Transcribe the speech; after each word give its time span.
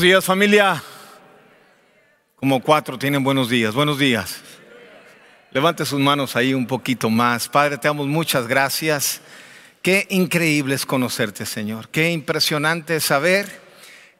Buenos 0.00 0.12
días 0.12 0.24
familia. 0.24 0.82
Como 2.36 2.62
cuatro 2.62 2.98
tienen 2.98 3.22
buenos 3.22 3.50
días. 3.50 3.74
Buenos 3.74 3.98
días. 3.98 4.40
Levante 5.50 5.84
sus 5.84 6.00
manos 6.00 6.36
ahí 6.36 6.54
un 6.54 6.66
poquito 6.66 7.10
más. 7.10 7.50
Padre, 7.50 7.76
te 7.76 7.86
damos 7.86 8.06
muchas 8.06 8.48
gracias. 8.48 9.20
Qué 9.82 10.06
increíble 10.08 10.74
es 10.74 10.86
conocerte, 10.86 11.44
Señor. 11.44 11.90
Qué 11.90 12.12
impresionante 12.12 12.96
es 12.96 13.04
saber 13.04 13.60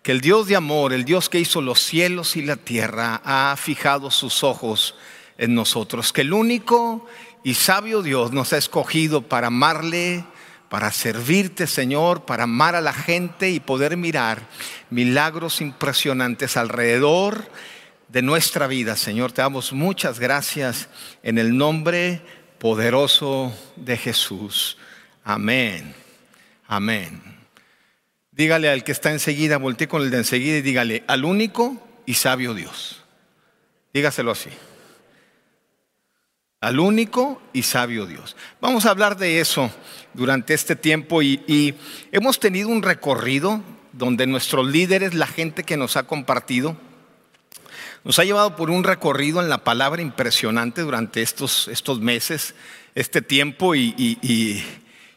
que 0.02 0.12
el 0.12 0.20
Dios 0.20 0.48
de 0.48 0.56
amor, 0.56 0.92
el 0.92 1.06
Dios 1.06 1.30
que 1.30 1.40
hizo 1.40 1.62
los 1.62 1.80
cielos 1.80 2.36
y 2.36 2.42
la 2.42 2.56
tierra, 2.56 3.22
ha 3.24 3.56
fijado 3.56 4.10
sus 4.10 4.44
ojos 4.44 4.96
en 5.38 5.54
nosotros. 5.54 6.12
Que 6.12 6.20
el 6.20 6.34
único 6.34 7.06
y 7.42 7.54
sabio 7.54 8.02
Dios 8.02 8.32
nos 8.32 8.52
ha 8.52 8.58
escogido 8.58 9.22
para 9.22 9.46
amarle, 9.46 10.26
para 10.70 10.92
servirte, 10.92 11.66
Señor, 11.66 12.24
para 12.24 12.44
amar 12.44 12.76
a 12.76 12.80
la 12.80 12.92
gente 12.92 13.50
y 13.50 13.58
poder 13.58 13.96
mirar 13.96 14.40
milagros 14.88 15.60
impresionantes 15.60 16.56
alrededor 16.56 17.50
de 18.06 18.22
nuestra 18.22 18.68
vida. 18.68 18.94
Señor, 18.94 19.32
te 19.32 19.42
damos 19.42 19.72
muchas 19.72 20.20
gracias 20.20 20.88
en 21.24 21.38
el 21.38 21.56
nombre 21.58 22.22
poderoso 22.60 23.52
de 23.74 23.96
Jesús. 23.96 24.78
Amén. 25.24 25.92
Amén. 26.68 27.20
Dígale 28.30 28.70
al 28.70 28.84
que 28.84 28.92
está 28.92 29.10
enseguida, 29.10 29.56
voltee 29.56 29.88
con 29.88 30.02
el 30.02 30.10
de 30.12 30.18
enseguida 30.18 30.58
y 30.58 30.62
dígale 30.62 31.02
al 31.08 31.24
único 31.24 31.84
y 32.06 32.14
sabio 32.14 32.54
Dios. 32.54 33.02
Dígaselo 33.92 34.30
así 34.30 34.50
al 36.60 36.78
único 36.78 37.40
y 37.54 37.62
sabio 37.62 38.04
Dios. 38.06 38.36
Vamos 38.60 38.84
a 38.84 38.90
hablar 38.90 39.16
de 39.16 39.40
eso 39.40 39.70
durante 40.12 40.52
este 40.52 40.76
tiempo 40.76 41.22
y, 41.22 41.74
hemos 42.12 42.38
tenido 42.38 42.68
un 42.68 42.82
recorrido 42.82 43.62
donde 43.92 44.26
nuestros 44.26 44.66
líderes, 44.68 45.14
la 45.14 45.26
gente 45.26 45.64
que 45.64 45.78
nos 45.78 45.96
ha 45.96 46.02
compartido, 46.02 46.76
nos 48.04 48.18
ha 48.18 48.24
llevado 48.24 48.56
por 48.56 48.70
un 48.70 48.84
recorrido 48.84 49.40
en 49.40 49.48
la 49.48 49.64
palabra 49.64 50.02
impresionante 50.02 50.82
durante 50.82 51.22
estos, 51.22 51.68
estos 51.68 52.00
meses, 52.00 52.54
este 52.94 53.22
tiempo 53.22 53.74
y, 53.74 53.94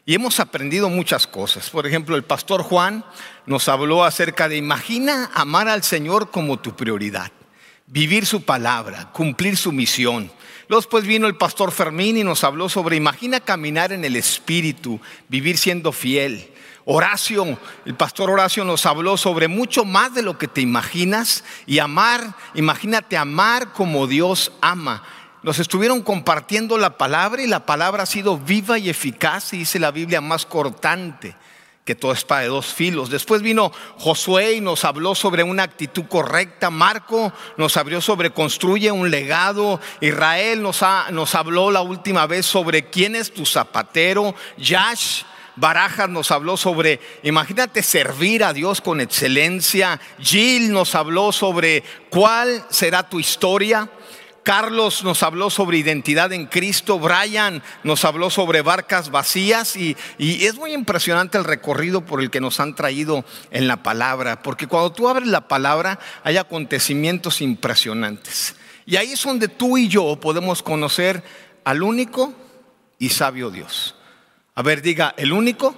y 0.06 0.14
hemos 0.14 0.40
aprendido 0.40 0.88
muchas 0.88 1.26
cosas. 1.26 1.68
Por 1.68 1.86
ejemplo, 1.86 2.16
el 2.16 2.24
pastor 2.24 2.62
Juan 2.62 3.04
nos 3.46 3.68
habló 3.68 4.04
acerca 4.04 4.48
de 4.48 4.56
imagina 4.56 5.30
amar 5.34 5.68
al 5.68 5.82
Señor 5.82 6.30
como 6.30 6.58
tu 6.58 6.74
prioridad, 6.74 7.30
vivir 7.86 8.24
su 8.24 8.42
palabra, 8.44 9.12
cumplir 9.12 9.58
su 9.58 9.72
misión. 9.72 10.30
Luego 10.68 10.80
después 10.80 11.06
vino 11.06 11.26
el 11.26 11.36
pastor 11.36 11.72
Fermín 11.72 12.16
y 12.16 12.24
nos 12.24 12.44
habló 12.44 12.68
sobre, 12.68 12.96
imagina 12.96 13.40
caminar 13.40 13.92
en 13.92 14.04
el 14.04 14.16
Espíritu, 14.16 15.00
vivir 15.28 15.58
siendo 15.58 15.92
fiel. 15.92 16.50
Horacio, 16.86 17.58
el 17.86 17.94
pastor 17.94 18.30
Horacio 18.30 18.64
nos 18.64 18.84
habló 18.84 19.16
sobre 19.16 19.48
mucho 19.48 19.84
más 19.84 20.14
de 20.14 20.22
lo 20.22 20.38
que 20.38 20.48
te 20.48 20.60
imaginas 20.60 21.44
y 21.66 21.78
amar, 21.78 22.34
imagínate 22.54 23.16
amar 23.16 23.72
como 23.72 24.06
Dios 24.06 24.52
ama. 24.60 25.02
Nos 25.42 25.58
estuvieron 25.58 26.02
compartiendo 26.02 26.78
la 26.78 26.96
palabra 26.96 27.42
y 27.42 27.46
la 27.46 27.66
palabra 27.66 28.04
ha 28.04 28.06
sido 28.06 28.38
viva 28.38 28.78
y 28.78 28.88
eficaz 28.88 29.52
y 29.52 29.58
dice 29.58 29.78
la 29.78 29.90
Biblia 29.90 30.20
más 30.20 30.46
cortante 30.46 31.34
que 31.84 31.94
todo 31.94 32.12
es 32.12 32.26
de 32.26 32.46
dos 32.46 32.66
filos. 32.66 33.10
Después 33.10 33.42
vino 33.42 33.70
Josué 33.98 34.54
y 34.54 34.60
nos 34.60 34.84
habló 34.84 35.14
sobre 35.14 35.42
una 35.42 35.64
actitud 35.64 36.04
correcta. 36.06 36.70
Marco 36.70 37.32
nos 37.58 37.76
abrió 37.76 38.00
sobre 38.00 38.30
construye 38.30 38.90
un 38.90 39.10
legado. 39.10 39.80
Israel 40.00 40.62
nos, 40.62 40.82
nos 41.10 41.34
habló 41.34 41.70
la 41.70 41.82
última 41.82 42.26
vez 42.26 42.46
sobre 42.46 42.88
quién 42.88 43.14
es 43.14 43.32
tu 43.32 43.44
zapatero. 43.44 44.34
Yash 44.56 45.24
Barajas 45.56 46.08
nos 46.08 46.30
habló 46.32 46.56
sobre, 46.56 47.00
imagínate, 47.22 47.82
servir 47.82 48.42
a 48.42 48.52
Dios 48.52 48.80
con 48.80 49.00
excelencia. 49.00 50.00
Jill 50.18 50.72
nos 50.72 50.94
habló 50.94 51.30
sobre 51.30 51.84
cuál 52.10 52.64
será 52.70 53.08
tu 53.08 53.20
historia. 53.20 53.88
Carlos 54.44 55.02
nos 55.04 55.22
habló 55.22 55.48
sobre 55.48 55.78
identidad 55.78 56.30
en 56.34 56.44
Cristo, 56.44 56.98
Brian 56.98 57.62
nos 57.82 58.04
habló 58.04 58.28
sobre 58.28 58.60
barcas 58.60 59.10
vacías 59.10 59.74
y, 59.74 59.96
es 60.18 60.56
muy 60.56 60.74
impresionante 60.74 61.38
el 61.38 61.44
recorrido 61.44 62.02
por 62.04 62.20
el 62.20 62.30
que 62.30 62.42
nos 62.42 62.60
han 62.60 62.74
traído 62.74 63.24
en 63.50 63.66
la 63.66 63.82
palabra, 63.82 64.42
porque 64.42 64.66
cuando 64.66 64.92
tú 64.92 65.08
abres 65.08 65.28
la 65.28 65.48
palabra 65.48 65.98
hay 66.22 66.36
acontecimientos 66.36 67.40
impresionantes. 67.40 68.54
Y 68.84 68.96
ahí 68.96 69.12
es 69.12 69.22
donde 69.22 69.48
tú 69.48 69.78
y 69.78 69.88
yo 69.88 70.20
podemos 70.20 70.62
conocer 70.62 71.24
al 71.64 71.82
único 71.82 72.34
y 72.98 73.08
sabio 73.08 73.50
Dios. 73.50 73.94
A 74.54 74.62
ver, 74.62 74.82
diga, 74.82 75.14
el 75.16 75.32
único 75.32 75.74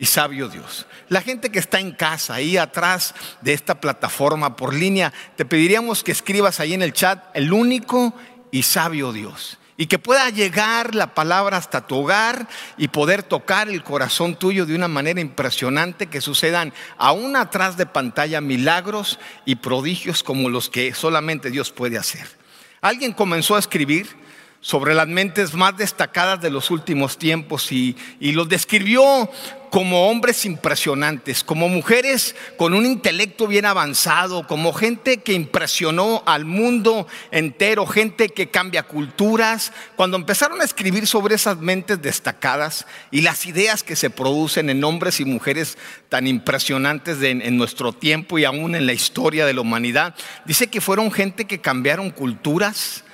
y 0.00 0.06
sabio 0.06 0.48
Dios. 0.48 0.86
La 1.10 1.20
gente 1.20 1.52
que 1.52 1.58
está 1.58 1.78
en 1.78 1.92
casa, 1.92 2.34
ahí 2.34 2.56
atrás 2.56 3.14
de 3.42 3.52
esta 3.52 3.82
plataforma 3.82 4.56
por 4.56 4.72
línea, 4.72 5.12
te 5.36 5.44
pediríamos 5.44 6.02
que 6.02 6.10
escribas 6.10 6.58
ahí 6.58 6.72
en 6.72 6.80
el 6.80 6.94
chat 6.94 7.22
el 7.34 7.52
único 7.52 8.14
y 8.50 8.62
sabio 8.62 9.12
Dios. 9.12 9.58
Y 9.76 9.86
que 9.86 9.98
pueda 9.98 10.30
llegar 10.30 10.94
la 10.94 11.14
palabra 11.14 11.58
hasta 11.58 11.86
tu 11.86 11.98
hogar 11.98 12.48
y 12.78 12.88
poder 12.88 13.22
tocar 13.22 13.68
el 13.68 13.82
corazón 13.82 14.36
tuyo 14.36 14.64
de 14.64 14.74
una 14.74 14.88
manera 14.88 15.20
impresionante, 15.20 16.06
que 16.06 16.22
sucedan 16.22 16.72
aún 16.96 17.36
atrás 17.36 17.76
de 17.76 17.84
pantalla 17.84 18.40
milagros 18.40 19.18
y 19.44 19.56
prodigios 19.56 20.22
como 20.22 20.48
los 20.48 20.70
que 20.70 20.94
solamente 20.94 21.50
Dios 21.50 21.72
puede 21.72 21.98
hacer. 21.98 22.26
Alguien 22.80 23.12
comenzó 23.12 23.56
a 23.56 23.58
escribir 23.58 24.08
sobre 24.60 24.94
las 24.94 25.08
mentes 25.08 25.54
más 25.54 25.76
destacadas 25.76 26.40
de 26.40 26.50
los 26.50 26.70
últimos 26.70 27.16
tiempos 27.18 27.72
y, 27.72 27.96
los 28.20 28.48
describió 28.48 29.30
como 29.70 30.08
hombres 30.08 30.44
impresionantes, 30.44 31.44
como 31.44 31.68
mujeres 31.68 32.34
con 32.56 32.74
un 32.74 32.84
intelecto 32.84 33.46
bien 33.46 33.64
avanzado, 33.64 34.46
como 34.46 34.72
gente 34.72 35.18
que 35.18 35.32
impresionó 35.32 36.22
al 36.26 36.44
mundo 36.44 37.06
entero, 37.30 37.86
gente 37.86 38.28
que 38.28 38.50
cambia 38.50 38.82
culturas. 38.82 39.72
Cuando 39.96 40.16
empezaron 40.16 40.60
a 40.60 40.64
escribir 40.64 41.06
sobre 41.06 41.36
esas 41.36 41.58
mentes 41.58 42.02
destacadas 42.02 42.86
y 43.10 43.20
las 43.20 43.46
ideas 43.46 43.82
que 43.84 43.96
se 43.96 44.10
producen 44.10 44.70
en 44.70 44.82
hombres 44.82 45.20
y 45.20 45.24
mujeres 45.24 45.78
tan 46.08 46.26
impresionantes 46.26 47.22
en 47.22 47.56
nuestro 47.56 47.92
tiempo 47.92 48.38
y 48.38 48.44
aún 48.44 48.74
en 48.74 48.86
la 48.86 48.92
historia 48.92 49.46
de 49.46 49.54
la 49.54 49.60
humanidad, 49.60 50.14
dice 50.44 50.66
que 50.66 50.80
fueron 50.80 51.12
gente 51.12 51.44
que 51.44 51.60
cambiaron 51.60 52.10
culturas, 52.10 53.04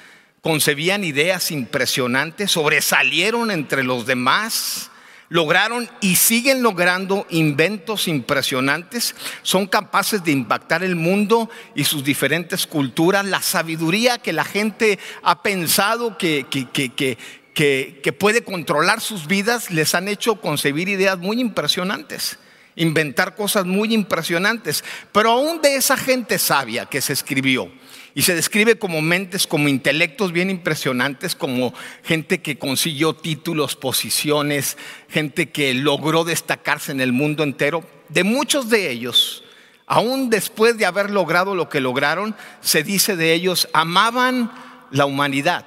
concebían 0.40 1.04
ideas 1.04 1.50
impresionantes, 1.50 2.50
sobresalieron 2.52 3.50
entre 3.50 3.82
los 3.82 4.06
demás, 4.06 4.90
lograron 5.28 5.88
y 6.00 6.16
siguen 6.16 6.62
logrando 6.62 7.26
inventos 7.30 8.08
impresionantes, 8.08 9.14
son 9.42 9.66
capaces 9.66 10.22
de 10.24 10.32
impactar 10.32 10.84
el 10.84 10.96
mundo 10.96 11.50
y 11.74 11.84
sus 11.84 12.04
diferentes 12.04 12.66
culturas, 12.66 13.24
la 13.24 13.42
sabiduría 13.42 14.18
que 14.18 14.32
la 14.32 14.44
gente 14.44 14.98
ha 15.22 15.42
pensado 15.42 16.16
que, 16.18 16.46
que, 16.48 18.12
puede 18.12 18.44
controlar 18.44 19.00
sus 19.00 19.26
vidas, 19.26 19.70
les 19.70 19.94
han 19.94 20.08
hecho 20.08 20.36
concebir 20.36 20.88
ideas 20.88 21.18
muy 21.18 21.40
impresionantes 21.40 22.38
inventar 22.78 23.34
cosas 23.34 23.64
muy 23.64 23.94
impresionantes. 23.94 24.84
Pero 25.10 25.30
aún 25.30 25.62
de 25.62 25.76
esa 25.76 25.96
gente 25.96 26.38
sabia 26.38 26.84
que 26.84 27.00
se 27.00 27.14
escribió, 27.14 27.72
y 28.16 28.22
se 28.22 28.34
describe 28.34 28.78
como 28.78 29.02
mentes, 29.02 29.46
como 29.46 29.68
intelectos 29.68 30.32
bien 30.32 30.48
impresionantes, 30.48 31.36
como 31.36 31.74
gente 32.02 32.40
que 32.40 32.58
consiguió 32.58 33.12
títulos, 33.12 33.76
posiciones, 33.76 34.78
gente 35.10 35.50
que 35.50 35.74
logró 35.74 36.24
destacarse 36.24 36.92
en 36.92 37.02
el 37.02 37.12
mundo 37.12 37.42
entero. 37.42 37.86
De 38.08 38.24
muchos 38.24 38.70
de 38.70 38.90
ellos, 38.90 39.44
aún 39.86 40.30
después 40.30 40.78
de 40.78 40.86
haber 40.86 41.10
logrado 41.10 41.54
lo 41.54 41.68
que 41.68 41.82
lograron, 41.82 42.34
se 42.62 42.82
dice 42.82 43.16
de 43.16 43.34
ellos, 43.34 43.68
amaban 43.74 44.50
la 44.90 45.04
humanidad, 45.04 45.66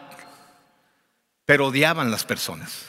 pero 1.46 1.68
odiaban 1.68 2.10
las 2.10 2.26
personas. 2.26 2.88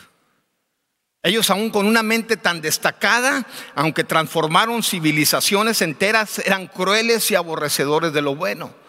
Ellos 1.22 1.50
aún 1.50 1.68
con 1.68 1.84
una 1.84 2.02
mente 2.02 2.38
tan 2.38 2.62
destacada, 2.62 3.46
aunque 3.74 4.04
transformaron 4.04 4.82
civilizaciones 4.82 5.82
enteras, 5.82 6.38
eran 6.38 6.66
crueles 6.66 7.30
y 7.30 7.34
aborrecedores 7.34 8.14
de 8.14 8.22
lo 8.22 8.34
bueno. 8.34 8.79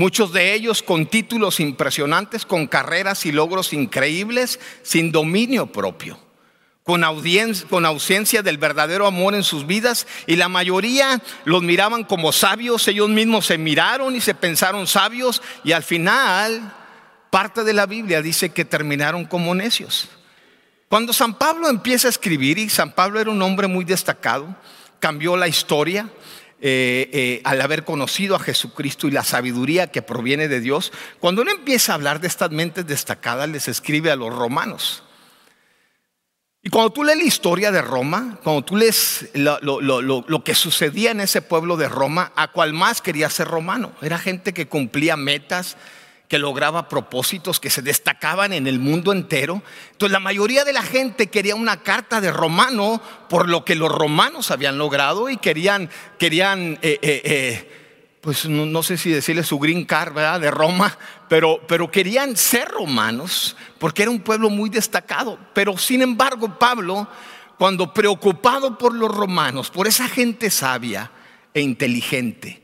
Muchos 0.00 0.32
de 0.32 0.54
ellos 0.54 0.82
con 0.82 1.04
títulos 1.04 1.60
impresionantes, 1.60 2.46
con 2.46 2.66
carreras 2.66 3.26
y 3.26 3.32
logros 3.32 3.74
increíbles, 3.74 4.58
sin 4.82 5.12
dominio 5.12 5.66
propio, 5.66 6.18
con, 6.84 7.04
ausencia 7.04 8.40
del 8.40 8.56
verdadero 8.56 9.06
amor 9.06 9.34
en 9.34 9.42
sus 9.42 9.66
vidas 9.66 10.06
y 10.26 10.36
la 10.36 10.48
mayoría 10.48 11.20
los 11.44 11.62
miraban 11.62 12.04
como 12.04 12.32
sabios, 12.32 12.88
ellos 12.88 13.10
mismos 13.10 13.44
se 13.44 13.58
miraron 13.58 14.16
y 14.16 14.22
se 14.22 14.34
pensaron 14.34 14.86
sabios 14.86 15.42
y 15.64 15.72
al 15.72 15.82
final 15.82 16.72
parte 17.28 17.62
de 17.62 17.74
la 17.74 17.84
Biblia 17.84 18.22
dice 18.22 18.54
que 18.54 18.64
terminaron 18.64 19.26
como 19.26 19.54
necios. 19.54 20.08
Cuando 20.88 21.12
San 21.12 21.34
Pablo 21.34 21.68
empieza 21.68 22.08
a 22.08 22.10
escribir, 22.10 22.56
y 22.56 22.70
San 22.70 22.92
Pablo 22.92 23.20
era 23.20 23.30
un 23.30 23.42
hombre 23.42 23.66
muy 23.66 23.84
destacado, 23.84 24.56
cambió 24.98 25.36
la 25.36 25.46
historia, 25.46 26.08
eh, 26.62 27.08
eh, 27.12 27.40
al 27.44 27.60
haber 27.60 27.84
conocido 27.84 28.36
a 28.36 28.40
Jesucristo 28.40 29.08
y 29.08 29.10
la 29.10 29.24
sabiduría 29.24 29.90
que 29.90 30.02
proviene 30.02 30.48
de 30.48 30.60
Dios, 30.60 30.92
cuando 31.18 31.42
uno 31.42 31.50
empieza 31.50 31.92
a 31.92 31.94
hablar 31.94 32.20
de 32.20 32.28
estas 32.28 32.50
mentes 32.50 32.86
destacadas, 32.86 33.48
les 33.48 33.68
escribe 33.68 34.10
a 34.10 34.16
los 34.16 34.34
romanos. 34.34 35.02
Y 36.62 36.68
cuando 36.68 36.92
tú 36.92 37.04
lees 37.04 37.18
la 37.18 37.24
historia 37.24 37.72
de 37.72 37.80
Roma, 37.80 38.38
cuando 38.44 38.62
tú 38.62 38.76
lees 38.76 39.30
lo, 39.32 40.44
que 40.44 40.54
sucedía 40.54 41.10
en 41.12 41.20
ese 41.20 41.40
pueblo 41.40 41.78
de 41.78 41.88
Roma, 41.88 42.32
a 42.36 42.48
cual 42.48 42.74
más 42.74 43.00
quería 43.00 43.30
ser 43.30 43.48
romano. 43.48 43.92
Era 44.02 44.18
gente 44.18 44.52
que 44.52 44.68
cumplía 44.68 45.16
metas, 45.16 45.78
que 46.30 46.38
lograba 46.38 46.88
propósitos, 46.88 47.58
que 47.58 47.70
se 47.70 47.82
destacaban 47.82 48.52
en 48.52 48.68
el 48.68 48.78
mundo 48.78 49.12
entero. 49.12 49.64
Entonces 49.90 50.12
la 50.12 50.20
mayoría 50.20 50.64
de 50.64 50.72
la 50.72 50.84
gente 50.84 51.26
quería 51.26 51.56
una 51.56 51.82
carta 51.82 52.20
de 52.20 52.30
romano 52.30 53.02
por 53.28 53.48
lo 53.48 53.64
que 53.64 53.74
los 53.74 53.90
romanos 53.90 54.52
habían 54.52 54.78
logrado 54.78 55.28
y 55.28 55.38
querían, 55.38 55.90
querían 56.20 56.78
eh, 56.82 57.00
eh, 57.02 57.22
eh, 57.24 57.70
pues 58.20 58.48
no, 58.48 58.82
sé 58.84 58.96
si 58.96 59.10
decirle 59.10 59.42
su 59.42 59.58
green 59.58 59.84
card. 59.84 60.14
De 60.40 60.52
Roma, 60.52 60.96
pero, 61.28 61.60
pero 61.66 61.90
querían 61.90 62.36
ser 62.36 62.68
romanos 62.68 63.56
porque 63.80 64.02
era 64.02 64.12
un 64.12 64.20
pueblo 64.20 64.50
muy 64.50 64.70
destacado. 64.70 65.36
Pero 65.52 65.76
sin 65.78 66.00
embargo, 66.00 66.60
Pablo, 66.60 67.08
cuando 67.58 67.92
preocupado 67.92 68.78
por 68.78 68.94
los 68.94 69.10
romanos, 69.10 69.68
por 69.68 69.88
esa 69.88 70.08
gente 70.08 70.48
sabia 70.50 71.10
e 71.52 71.60
inteligente, 71.60 72.62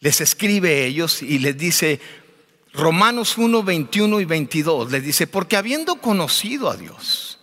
les 0.00 0.22
escribe 0.22 0.70
a 0.70 0.84
ellos 0.86 1.22
y 1.22 1.40
les 1.40 1.58
dice, 1.58 2.00
Romanos 2.76 3.38
1, 3.38 3.62
21 3.62 4.20
y 4.20 4.24
22, 4.26 4.90
les 4.92 5.02
dice, 5.02 5.26
porque 5.26 5.56
habiendo 5.56 5.96
conocido 5.96 6.68
a 6.68 6.76
Dios, 6.76 7.38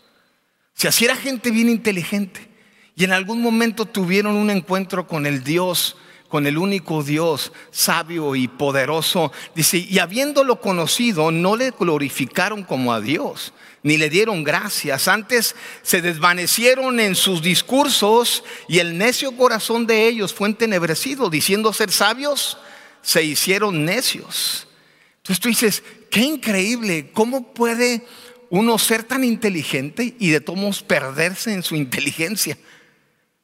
si 0.75 0.88
así 0.88 1.06
era 1.06 1.15
gente 1.15 1.50
bien 1.50 1.69
inteligente 1.69 2.50
y 2.95 3.03
en 3.03 3.13
algún 3.13 3.41
momento 3.41 3.85
tuvieron 3.85 4.35
un 4.35 4.51
encuentro 4.51 5.07
con 5.07 5.25
el 5.25 5.44
Dios, 5.44 5.97
con 6.30 6.45
el 6.45 6.57
único 6.57 7.03
Dios 7.03 7.51
sabio 7.71 8.35
y 8.35 8.47
poderoso. 8.47 9.31
Dice, 9.56 9.77
y 9.77 10.00
habiéndolo 10.00 10.59
conocido, 10.62 11.31
no 11.31 11.56
le 11.56 11.71
glorificaron 11.71 12.63
como 12.63 12.94
a 12.94 13.01
Dios, 13.01 13.53
ni 13.81 13.97
le 13.97 14.09
dieron 14.09 14.44
gracias. 14.44 15.07
Antes 15.07 15.56
se 15.81 16.01
desvanecieron 16.01 17.00
en 17.00 17.15
sus 17.15 17.41
discursos 17.41 18.44
y 18.68 18.79
el 18.79 18.97
necio 18.97 19.31
corazón 19.36 19.88
de 19.88 20.07
ellos 20.07 20.33
fue 20.33 20.50
entenebrecido, 20.50 21.29
diciendo 21.29 21.74
ser 21.74 21.91
sabios, 21.91 22.57
se 23.01 23.24
hicieron 23.24 23.86
necios. 23.86 24.68
Entonces 25.24 25.40
tú 25.40 25.48
dices, 25.48 25.84
qué 26.12 26.20
increíble, 26.20 27.10
¿cómo 27.14 27.54
puede 27.54 28.06
uno 28.50 28.78
ser 28.78 29.04
tan 29.04 29.24
inteligente 29.24 30.16
y 30.20 30.31
de 30.31 30.42
todos 30.42 30.84
perderse 30.84 31.54
en 31.54 31.64
su 31.64 31.78
inteligencia? 31.78 32.58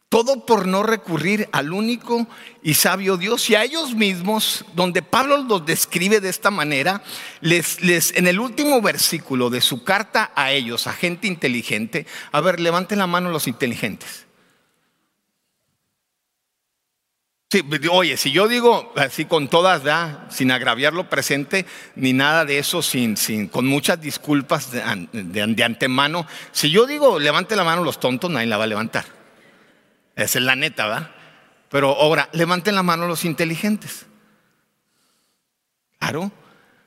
Todo 0.10 0.46
por 0.46 0.68
no 0.68 0.84
recurrir 0.84 1.48
al 1.54 1.72
único 1.72 2.28
y 2.62 2.74
sabio 2.74 3.16
Dios. 3.16 3.50
Y 3.50 3.56
a 3.56 3.64
ellos 3.64 3.96
mismos, 3.96 4.66
donde 4.76 5.02
Pablo 5.02 5.38
los 5.38 5.66
describe 5.66 6.20
de 6.20 6.28
esta 6.28 6.52
manera, 6.52 7.02
les, 7.40 7.82
les, 7.82 8.14
en 8.18 8.28
el 8.28 8.42
último 8.42 8.82
versículo 8.82 9.50
de 9.50 9.62
su 9.62 9.86
carta 9.86 10.34
a 10.36 10.52
ellos, 10.52 10.86
a 10.86 10.92
gente 10.92 11.28
inteligente, 11.28 12.06
a 12.34 12.42
ver, 12.42 12.60
levanten 12.60 13.00
la 13.00 13.08
mano 13.08 13.30
los 13.30 13.48
inteligentes. 13.48 14.26
Sí, 17.52 17.64
oye, 17.90 18.16
si 18.16 18.32
yo 18.32 18.48
digo 18.48 18.94
así 18.96 19.26
con 19.26 19.48
todas, 19.48 19.82
sin 20.30 20.52
agraviar 20.52 20.94
lo 20.94 21.10
presente, 21.10 21.66
ni 21.96 22.14
nada 22.14 22.46
de 22.46 22.60
eso, 22.60 22.84
sin, 22.84 23.18
sin, 23.18 23.48
con 23.48 23.66
muchas 23.66 24.00
disculpas 24.00 24.72
de, 24.72 24.84
de 25.12 25.64
antemano, 25.64 26.28
si 26.52 26.70
yo 26.70 26.86
digo 26.86 27.18
levante 27.18 27.56
la 27.56 27.64
mano 27.64 27.84
los 27.84 28.00
tontos, 28.00 28.30
nadie 28.30 28.46
la 28.46 28.58
va 28.58 28.66
a 28.66 28.68
levantar. 28.68 29.06
Esa 30.16 30.38
es 30.38 30.46
la 30.46 30.56
neta, 30.56 30.86
¿verdad? 30.86 31.12
Pero 31.70 31.90
ahora, 32.00 32.30
levanten 32.34 32.76
la 32.76 32.84
mano 32.84 33.08
los 33.08 33.26
inteligentes. 33.26 34.06
Claro. 35.98 36.24
O 36.24 36.32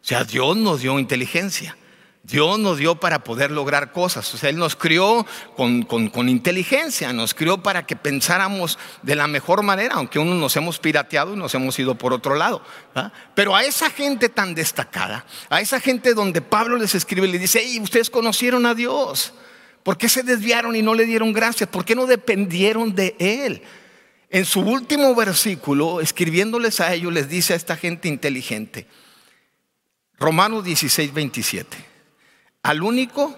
sea, 0.05 0.25
Dios 0.25 0.57
nos 0.57 0.81
dio 0.81 0.99
inteligencia. 0.99 1.77
Dios 2.25 2.57
nos 2.61 2.79
dio 2.79 3.01
para 3.01 3.25
poder 3.25 3.51
lograr 3.51 3.91
cosas. 3.91 4.33
O 4.33 4.39
sea, 4.39 4.51
Él 4.51 4.57
nos 4.57 4.77
crió 4.77 5.27
con, 5.57 5.83
con, 5.83 6.29
inteligencia, 6.29 7.13
nos 7.13 7.35
crió 7.35 7.63
para 7.63 7.85
que 7.85 7.97
pensáramos 7.97 8.79
de 9.03 9.17
la 9.17 9.27
mejor 9.27 9.63
manera, 9.63 9.97
aunque 9.97 10.21
uno 10.21 10.35
nos 10.35 10.57
hemos 10.57 10.79
pirateado 10.79 11.35
y 11.35 11.37
nos 11.37 11.53
hemos 11.55 11.77
ido 11.79 11.97
por 11.97 12.13
otro 12.13 12.37
lado. 12.37 12.63
Pero 13.35 13.57
a 13.57 13.65
esa 13.65 13.91
gente 13.91 14.29
tan 14.29 14.55
destacada, 14.55 15.27
a 15.51 15.61
esa 15.61 15.81
gente 15.81 16.15
donde 16.15 16.41
Pablo 16.41 16.77
les 16.77 16.95
escribe 16.95 17.27
y 17.27 17.33
les 17.33 17.41
dice, 17.41 17.61
hey, 17.65 17.81
ustedes 17.81 18.09
conocieron 18.09 18.67
a 18.67 18.75
Dios. 18.75 19.35
¿Por 19.83 19.99
qué 19.99 20.09
se 20.09 20.23
desviaron 20.23 20.77
y 20.77 20.83
no 20.83 20.95
le 20.95 21.07
dieron 21.07 21.33
gracias? 21.33 21.69
¿Por 21.69 21.85
qué 21.85 21.97
no 21.97 22.07
dependieron 22.07 22.95
de 22.95 23.17
Él? 23.19 23.63
En 24.31 24.45
su 24.45 24.61
último 24.61 25.13
versículo, 25.17 26.01
escribiéndoles 26.01 26.81
a 26.81 26.95
ellos, 26.95 27.13
les 27.13 27.29
dice 27.29 27.53
a 27.53 27.57
esta 27.57 27.77
gente 27.77 28.09
inteligente, 28.09 28.87
Romanos 30.19 30.65
16, 30.65 31.13
27, 31.13 31.92
al 32.63 32.83
único 32.83 33.37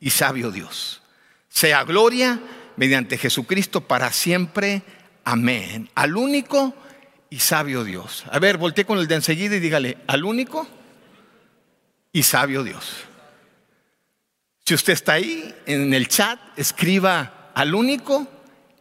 y 0.00 0.10
sabio 0.10 0.50
Dios, 0.50 1.02
sea 1.48 1.84
gloria 1.84 2.40
mediante 2.76 3.18
Jesucristo 3.18 3.82
para 3.82 4.12
siempre. 4.12 4.82
Amén. 5.24 5.90
Al 5.94 6.16
único 6.16 6.74
y 7.28 7.38
sabio 7.38 7.84
Dios. 7.84 8.24
A 8.30 8.38
ver, 8.38 8.56
volteé 8.56 8.84
con 8.84 8.98
el 8.98 9.06
de 9.06 9.16
enseguida 9.16 9.56
y 9.56 9.60
dígale, 9.60 9.98
al 10.06 10.24
único 10.24 10.66
y 12.12 12.22
sabio 12.22 12.64
Dios. 12.64 12.92
Si 14.64 14.74
usted 14.74 14.92
está 14.92 15.14
ahí 15.14 15.54
en 15.66 15.92
el 15.94 16.08
chat, 16.08 16.38
escriba 16.56 17.50
al 17.54 17.74
único 17.74 18.26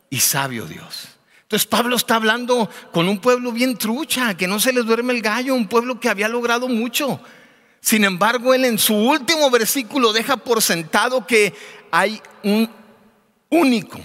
y 0.09 0.19
sabio 0.19 0.65
Dios. 0.65 1.09
Entonces 1.41 1.67
Pablo 1.67 1.95
está 1.95 2.15
hablando 2.15 2.69
con 2.91 3.09
un 3.09 3.19
pueblo 3.19 3.51
bien 3.51 3.75
trucha, 3.75 4.37
que 4.37 4.47
no 4.47 4.59
se 4.59 4.71
les 4.71 4.85
duerme 4.85 5.13
el 5.13 5.21
gallo, 5.21 5.55
un 5.55 5.67
pueblo 5.67 5.99
que 5.99 6.07
había 6.07 6.27
logrado 6.27 6.67
mucho. 6.67 7.19
Sin 7.81 8.03
embargo, 8.03 8.53
él 8.53 8.65
en 8.65 8.77
su 8.77 8.95
último 8.95 9.49
versículo 9.49 10.13
deja 10.13 10.37
por 10.37 10.61
sentado 10.61 11.25
que 11.25 11.53
hay 11.91 12.21
un 12.43 12.69
único 13.49 13.99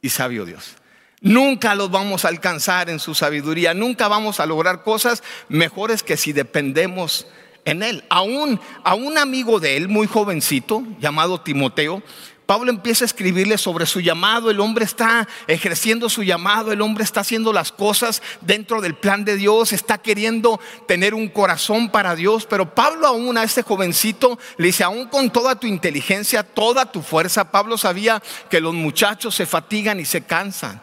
y 0.00 0.08
sabio 0.08 0.44
Dios. 0.44 0.76
Nunca 1.20 1.76
los 1.76 1.90
vamos 1.90 2.24
a 2.24 2.28
alcanzar 2.28 2.90
en 2.90 2.98
su 2.98 3.14
sabiduría, 3.14 3.74
nunca 3.74 4.08
vamos 4.08 4.40
a 4.40 4.46
lograr 4.46 4.82
cosas 4.82 5.22
mejores 5.48 6.02
que 6.02 6.16
si 6.16 6.32
dependemos 6.32 7.26
en 7.64 7.82
él. 7.84 8.04
A 8.08 8.22
un, 8.22 8.60
a 8.82 8.94
un 8.94 9.16
amigo 9.18 9.60
de 9.60 9.76
él, 9.76 9.88
muy 9.88 10.08
jovencito, 10.08 10.82
llamado 10.98 11.40
Timoteo, 11.40 12.02
Pablo 12.46 12.70
empieza 12.70 13.04
a 13.04 13.06
escribirle 13.06 13.56
sobre 13.56 13.86
su 13.86 14.00
llamado, 14.00 14.50
el 14.50 14.60
hombre 14.60 14.84
está 14.84 15.28
ejerciendo 15.46 16.08
su 16.08 16.22
llamado, 16.22 16.72
el 16.72 16.80
hombre 16.80 17.04
está 17.04 17.20
haciendo 17.20 17.52
las 17.52 17.72
cosas 17.72 18.22
dentro 18.40 18.80
del 18.80 18.94
plan 18.94 19.24
de 19.24 19.36
Dios, 19.36 19.72
está 19.72 19.98
queriendo 19.98 20.60
tener 20.86 21.14
un 21.14 21.28
corazón 21.28 21.90
para 21.90 22.16
Dios, 22.16 22.46
pero 22.46 22.74
Pablo 22.74 23.06
aún 23.06 23.38
a 23.38 23.44
este 23.44 23.62
jovencito 23.62 24.38
le 24.56 24.66
dice, 24.66 24.84
aún 24.84 25.06
con 25.06 25.30
toda 25.30 25.54
tu 25.54 25.66
inteligencia, 25.66 26.42
toda 26.42 26.90
tu 26.90 27.02
fuerza, 27.02 27.50
Pablo 27.50 27.78
sabía 27.78 28.22
que 28.50 28.60
los 28.60 28.74
muchachos 28.74 29.34
se 29.34 29.46
fatigan 29.46 30.00
y 30.00 30.04
se 30.04 30.22
cansan, 30.22 30.82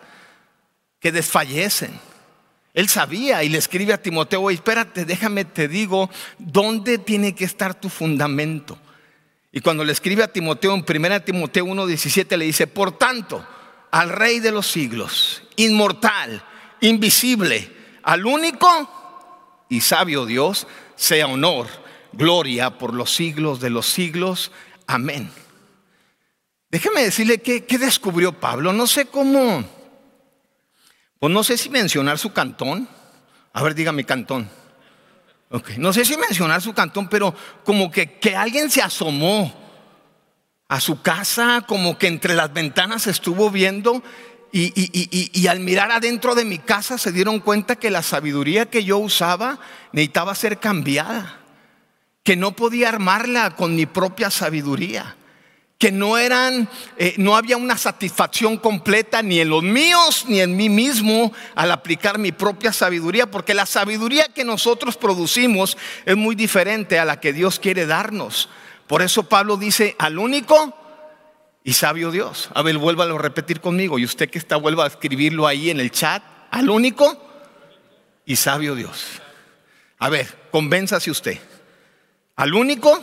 que 1.00 1.12
desfallecen. 1.12 2.00
Él 2.74 2.88
sabía 2.88 3.44
y 3.44 3.50
le 3.50 3.58
escribe 3.58 3.94
a 3.94 4.02
Timoteo, 4.02 4.50
espérate, 4.50 5.04
déjame 5.04 5.44
te 5.44 5.68
digo 5.68 6.10
dónde 6.38 6.98
tiene 6.98 7.36
que 7.36 7.46
estar 7.46 7.74
tu 7.74 7.90
fundamento. 7.90 8.78
Y 9.52 9.62
cuando 9.62 9.84
le 9.84 9.92
escribe 9.92 10.24
a 10.24 10.32
Timoteo 10.32 10.74
en 10.76 10.86
1 10.88 11.22
Timoteo 11.22 11.66
1:17 11.66 12.38
le 12.38 12.46
dice, 12.46 12.68
por 12.68 12.98
tanto, 12.98 13.46
al 13.92 14.10
rey 14.10 14.40
de 14.40 14.52
los 14.52 14.68
siglos, 14.68 15.44
inmortal, 15.56 16.44
invisible, 16.82 17.72
al 18.04 18.26
único 18.26 19.66
y 19.70 19.82
sabio 19.82 20.26
Dios, 20.26 20.68
sea 20.96 21.28
honor, 21.28 21.68
gloria 22.14 22.78
por 22.78 22.94
los 22.94 23.14
siglos 23.14 23.60
de 23.60 23.70
los 23.70 23.88
siglos. 23.88 24.52
Amén. 24.86 25.32
Déjeme 26.70 27.04
decirle 27.04 27.42
que, 27.42 27.66
¿qué 27.66 27.78
descubrió 27.80 28.34
Pablo. 28.34 28.74
No 28.74 28.86
sé 28.86 29.06
cómo 29.06 29.66
pues 31.20 31.34
no 31.34 31.44
sé 31.44 31.58
si 31.58 31.70
mencionar 31.70 32.18
su 32.18 32.32
cantón. 32.32 32.88
A 33.52 33.62
ver, 33.62 33.76
dígame 33.76 34.06
cantón. 34.06 34.50
No 35.78 35.94
sé 35.94 36.06
si 36.06 36.16
mencionar 36.16 36.62
su 36.62 36.74
cantón, 36.74 37.08
pero 37.10 37.34
como 37.64 37.90
que, 37.90 38.20
que 38.20 38.36
alguien 38.36 38.70
se 38.70 38.82
asomó 38.82 39.54
a 40.68 40.80
su 40.80 41.02
casa, 41.02 41.66
como 41.68 41.98
que 41.98 42.08
entre 42.08 42.36
las 42.36 42.54
ventanas 42.54 43.08
estuvo 43.08 43.50
viendo 43.50 44.04
y, 44.52 44.72
y, 45.34 45.48
al 45.48 45.60
mirar 45.60 45.92
adentro 45.92 46.34
de 46.34 46.46
mi 46.46 46.58
casa 46.58 46.98
se 46.98 47.12
dieron 47.12 47.40
cuenta 47.40 47.76
que 47.76 47.92
la 47.92 48.02
sabiduría 48.02 48.68
que 48.68 48.84
yo 48.84 48.98
usaba 48.98 49.60
necesitaba 49.92 50.34
ser 50.34 50.60
cambiada, 50.60 51.40
que 52.24 52.36
no 52.36 52.56
podía 52.56 52.90
armarla 52.90 53.56
con 53.56 53.76
mi 53.76 53.86
propia 53.86 54.32
sabiduría 54.32 55.16
que 55.80 55.94
no 55.94 56.18
eran, 56.18 56.70
eh, 56.98 57.16
no 57.18 57.38
había 57.38 57.56
una 57.56 57.78
satisfacción 57.78 58.58
completa 58.58 59.22
ni 59.24 59.40
en 59.40 59.48
los 59.48 59.64
míos 59.64 60.26
ni 60.28 60.42
en 60.42 60.58
mí 60.58 60.68
mismo 60.68 61.32
al 61.56 61.72
aplicar 61.72 62.20
mi 62.20 62.34
propia 62.34 62.74
sabiduría, 62.74 63.32
porque 63.32 63.54
la 63.54 63.66
sabiduría 63.66 64.26
que 64.28 64.44
nosotros 64.44 64.98
producimos 64.98 65.78
es 66.06 66.18
muy 66.18 66.36
diferente 66.36 67.00
a 67.00 67.06
la 67.06 67.22
que 67.22 67.32
Dios 67.32 67.62
quiere 67.62 67.86
darnos. 67.86 68.50
Por 68.88 69.02
eso 69.02 69.24
Pablo 69.24 69.56
dice 69.56 69.96
al 70.00 70.20
único 70.20 70.76
y 71.64 71.72
sabio 71.72 72.12
Dios. 72.12 72.50
A 72.54 72.62
ver, 72.62 72.78
vuélvalo 72.78 73.16
a 73.16 73.22
repetir 73.22 73.62
conmigo 73.62 73.98
y 73.98 74.04
usted 74.04 74.30
que 74.30 74.38
está 74.38 74.58
vuelva 74.58 74.84
a 74.84 74.88
escribirlo 74.88 75.48
ahí 75.48 75.70
en 75.70 75.80
el 75.80 75.92
chat, 75.92 76.22
al 76.52 76.70
único 76.70 77.26
y 78.26 78.36
sabio 78.36 78.76
Dios. 78.76 79.06
A 79.98 80.10
ver, 80.10 80.50
convénzase 80.52 81.10
usted. 81.10 81.40
Al 82.36 82.54
único 82.54 83.02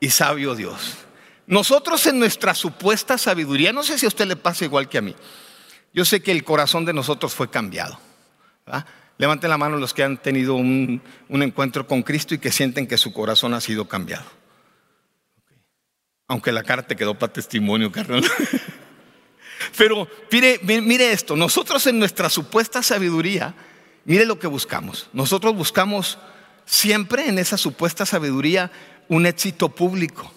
y 0.00 0.10
sabio 0.10 0.56
Dios. 0.56 1.05
Nosotros 1.46 2.04
en 2.06 2.18
nuestra 2.18 2.54
supuesta 2.54 3.18
sabiduría, 3.18 3.72
no 3.72 3.82
sé 3.82 3.98
si 3.98 4.06
a 4.06 4.08
usted 4.08 4.26
le 4.26 4.36
pasa 4.36 4.64
igual 4.64 4.88
que 4.88 4.98
a 4.98 5.02
mí, 5.02 5.14
yo 5.92 6.04
sé 6.04 6.20
que 6.22 6.32
el 6.32 6.44
corazón 6.44 6.84
de 6.84 6.92
nosotros 6.92 7.34
fue 7.34 7.48
cambiado. 7.48 7.98
Levanten 9.18 9.48
la 9.48 9.56
mano 9.56 9.78
los 9.78 9.94
que 9.94 10.02
han 10.02 10.18
tenido 10.18 10.54
un, 10.54 11.00
encuentro 11.28 11.86
con 11.86 12.02
Cristo 12.02 12.34
y 12.34 12.38
que 12.38 12.52
sienten 12.52 12.86
que 12.86 12.98
su 12.98 13.12
corazón 13.12 13.54
ha 13.54 13.60
sido 13.60 13.86
cambiado. 13.86 14.26
Aunque 16.28 16.52
la 16.52 16.64
cara 16.64 16.82
te 16.82 16.96
quedó 16.96 17.16
para 17.16 17.32
testimonio, 17.32 17.92
carnal. 17.92 18.24
Pero 19.78 20.08
mire, 20.30 20.60
mire 20.62 21.12
esto, 21.12 21.36
nosotros 21.36 21.86
en 21.86 21.98
nuestra 21.98 22.28
supuesta 22.28 22.82
sabiduría, 22.82 23.54
mire 24.04 24.26
lo 24.26 24.38
que 24.38 24.48
buscamos. 24.48 25.08
Nosotros 25.12 25.54
buscamos 25.54 26.18
siempre 26.66 27.28
en 27.28 27.38
esa 27.38 27.56
supuesta 27.56 28.04
sabiduría 28.04 28.70
un 29.08 29.24
éxito 29.24 29.68
público. 29.68 30.32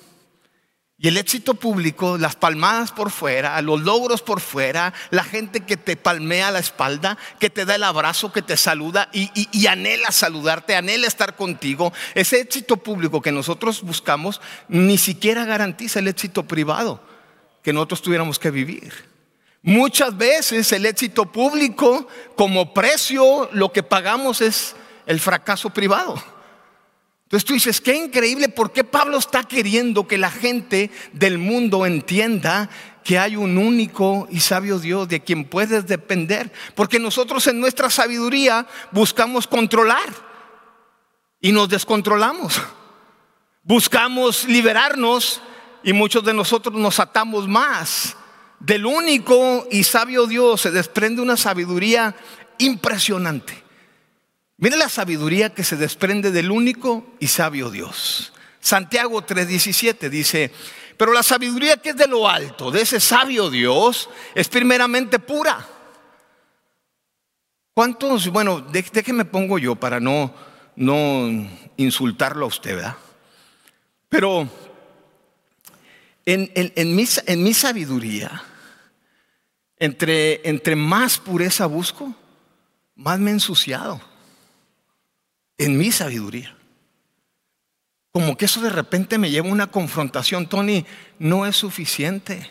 Y 1.01 1.07
el 1.07 1.15
éxito 1.15 1.53
público, 1.53 2.17
las 2.17 2.35
palmadas 2.35 2.91
por 2.91 3.09
fuera, 3.09 3.61
los 3.61 3.81
logros 3.81 4.21
por 4.21 4.41
fuera, 4.41 4.93
la 5.11 5.23
gente 5.23 5.61
que 5.61 5.77
te 5.77 5.95
palmea 5.95 6.51
la 6.51 6.59
espalda, 6.59 7.17
que 7.39 7.49
te 7.49 7.63
da 7.63 7.75
el 7.75 7.83
abrazo, 7.83 8.33
que 8.33 8.41
te 8.41 8.57
saluda 8.57 9.09
y, 9.13 9.65
anhela 9.67 10.11
saludarte, 10.11 10.75
anhela 10.75 11.07
estar 11.07 11.37
contigo, 11.37 11.93
ese 12.15 12.41
éxito 12.41 12.75
público 12.75 13.21
que 13.21 13.31
nosotros 13.31 13.81
buscamos 13.81 14.41
ni 14.67 14.97
siquiera 14.97 15.45
garantiza 15.45 15.99
el 15.99 16.09
éxito 16.09 16.43
privado 16.43 17.01
que 17.63 17.71
nosotros 17.71 18.01
tuviéramos 18.01 18.37
que 18.37 18.51
vivir. 18.51 18.93
Muchas 19.61 20.17
veces 20.17 20.69
el 20.73 20.85
éxito 20.85 21.31
público 21.31 22.09
como 22.35 22.73
precio 22.73 23.49
lo 23.53 23.71
que 23.71 23.83
pagamos 23.83 24.41
es 24.41 24.75
el 25.05 25.21
fracaso 25.21 25.69
privado. 25.69 26.21
Entonces 27.29 27.45
tú 27.45 27.53
dices, 27.53 27.79
qué 27.79 27.95
increíble, 27.95 28.49
¿por 28.49 28.71
qué 28.71 28.83
Pablo 28.83 29.19
está 29.19 29.43
queriendo 29.43 30.07
que 30.07 30.17
la 30.17 30.31
gente 30.31 30.89
del 31.13 31.37
mundo 31.37 31.85
entienda 31.85 32.71
que 33.03 33.19
hay 33.19 33.35
un 33.35 33.59
único 33.59 34.27
y 34.31 34.39
sabio 34.39 34.79
Dios 34.79 35.07
de 35.07 35.19
quien 35.19 35.45
puedes 35.45 35.85
depender? 35.85 36.51
Porque 36.73 36.97
nosotros 36.97 37.45
en 37.45 37.59
nuestra 37.59 37.91
sabiduría 37.91 38.65
buscamos 38.91 39.45
controlar 39.45 40.09
y 41.39 41.51
nos 41.51 41.69
descontrolamos. 41.69 42.59
Buscamos 43.61 44.45
liberarnos 44.45 45.39
y 45.83 45.93
muchos 45.93 46.25
de 46.25 46.33
nosotros 46.33 46.73
nos 46.73 46.99
atamos 46.99 47.47
más. 47.47 48.17
Del 48.59 48.87
único 48.87 49.67
y 49.69 49.83
sabio 49.83 50.25
Dios 50.25 50.61
se 50.61 50.71
desprende 50.71 51.21
una 51.21 51.37
sabiduría 51.37 52.15
impresionante. 52.57 53.68
Mire 54.59 54.75
la 54.75 54.89
sabiduría 54.89 55.53
que 55.53 55.63
se 55.63 55.77
desprende 55.77 56.31
del 56.31 56.51
único 56.51 57.15
y 57.19 57.27
sabio 57.27 57.69
Dios. 57.69 58.33
Santiago 58.59 59.25
3:17 59.25 60.09
dice, 60.09 60.51
pero 60.97 61.13
la 61.13 61.23
sabiduría 61.23 61.77
que 61.77 61.91
es 61.91 61.95
de 61.95 62.07
lo 62.07 62.27
alto, 62.27 62.69
de 62.69 62.81
ese 62.81 62.99
sabio 62.99 63.49
Dios, 63.49 64.09
es 64.35 64.49
primeramente 64.49 65.17
pura. 65.17 65.65
¿Cuántos, 67.73 68.27
bueno, 68.27 68.59
déjeme 68.59 69.23
pongo 69.23 69.57
yo 69.59 69.77
para 69.77 70.01
no, 70.01 70.35
no 70.75 71.47
insultarlo 71.77 72.43
a 72.43 72.49
usted, 72.49 72.75
¿verdad? 72.75 72.97
Pero 74.09 74.49
en, 76.25 76.51
en, 76.53 76.95
mi, 76.97 77.05
en 77.27 77.43
mi, 77.43 77.53
sabiduría, 77.53 78.43
entre, 79.77 80.41
entre 80.49 80.75
más 80.75 81.17
pureza 81.17 81.65
busco, 81.65 82.13
más 82.95 83.19
me 83.19 83.29
he 83.29 83.33
ensuciado 83.33 84.08
en 85.59 85.77
mi 85.77 85.91
sabiduría. 85.91 86.55
Como 88.11 88.35
que 88.37 88.45
eso 88.45 88.59
de 88.61 88.71
repente 88.71 89.19
me 89.19 89.29
lleva 89.29 89.49
a 89.49 89.51
una 89.51 89.67
confrontación, 89.67 90.49
Tony, 90.49 90.85
no 91.19 91.45
es 91.45 91.55
suficiente. 91.55 92.49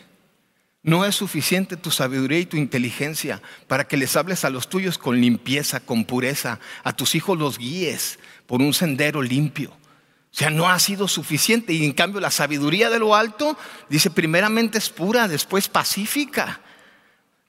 No 0.81 1.03
es 1.03 1.15
suficiente 1.15 1.75
tu 1.75 1.91
sabiduría 1.91 2.39
y 2.39 2.45
tu 2.45 2.55
inteligencia 2.55 3.41
para 3.67 3.85
que 3.85 3.97
les 3.97 4.15
hables 4.15 4.45
a 4.45 4.49
los 4.49 4.69
tuyos 4.69 4.97
con 4.97 5.19
limpieza, 5.19 5.81
con 5.81 6.05
pureza, 6.05 6.61
a 6.85 6.93
tus 6.93 7.15
hijos 7.15 7.37
los 7.37 7.57
guíes 7.57 8.17
por 8.47 8.61
un 8.61 8.73
sendero 8.73 9.21
limpio. 9.21 9.71
O 9.71 10.35
sea, 10.35 10.49
no 10.49 10.69
ha 10.69 10.79
sido 10.79 11.09
suficiente. 11.09 11.73
Y 11.73 11.83
en 11.83 11.91
cambio 11.91 12.21
la 12.21 12.31
sabiduría 12.31 12.89
de 12.89 12.99
lo 12.99 13.13
alto 13.13 13.57
dice, 13.89 14.09
primeramente 14.09 14.77
es 14.77 14.89
pura, 14.89 15.27
después 15.27 15.67
pacífica, 15.67 16.61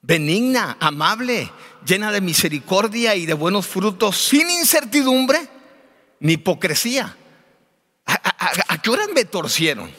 benigna, 0.01 0.77
amable, 0.79 1.51
llena 1.85 2.11
de 2.11 2.21
misericordia 2.21 3.15
y 3.15 3.25
de 3.25 3.33
buenos 3.33 3.67
frutos, 3.67 4.17
sin 4.17 4.49
incertidumbre 4.49 5.39
ni 6.19 6.33
hipocresía. 6.33 7.15
¿A, 8.05 8.81
qué 8.81 8.89
horas 8.89 9.09
me 9.13 9.25
torcieron? 9.25 9.91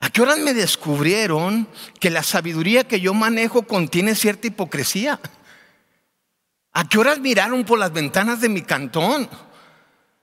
¿A 0.00 0.10
qué 0.10 0.22
horas 0.22 0.38
me 0.38 0.52
descubrieron 0.52 1.68
que 2.00 2.10
la 2.10 2.22
sabiduría 2.22 2.84
que 2.84 3.00
yo 3.00 3.14
manejo 3.14 3.62
contiene 3.62 4.14
cierta 4.14 4.48
hipocresía? 4.48 5.20
¿A 6.72 6.88
qué 6.88 6.98
horas 6.98 7.18
miraron 7.18 7.64
por 7.64 7.78
las 7.78 7.92
ventanas 7.92 8.40
de 8.40 8.48
mi 8.48 8.62
cantón? 8.62 9.28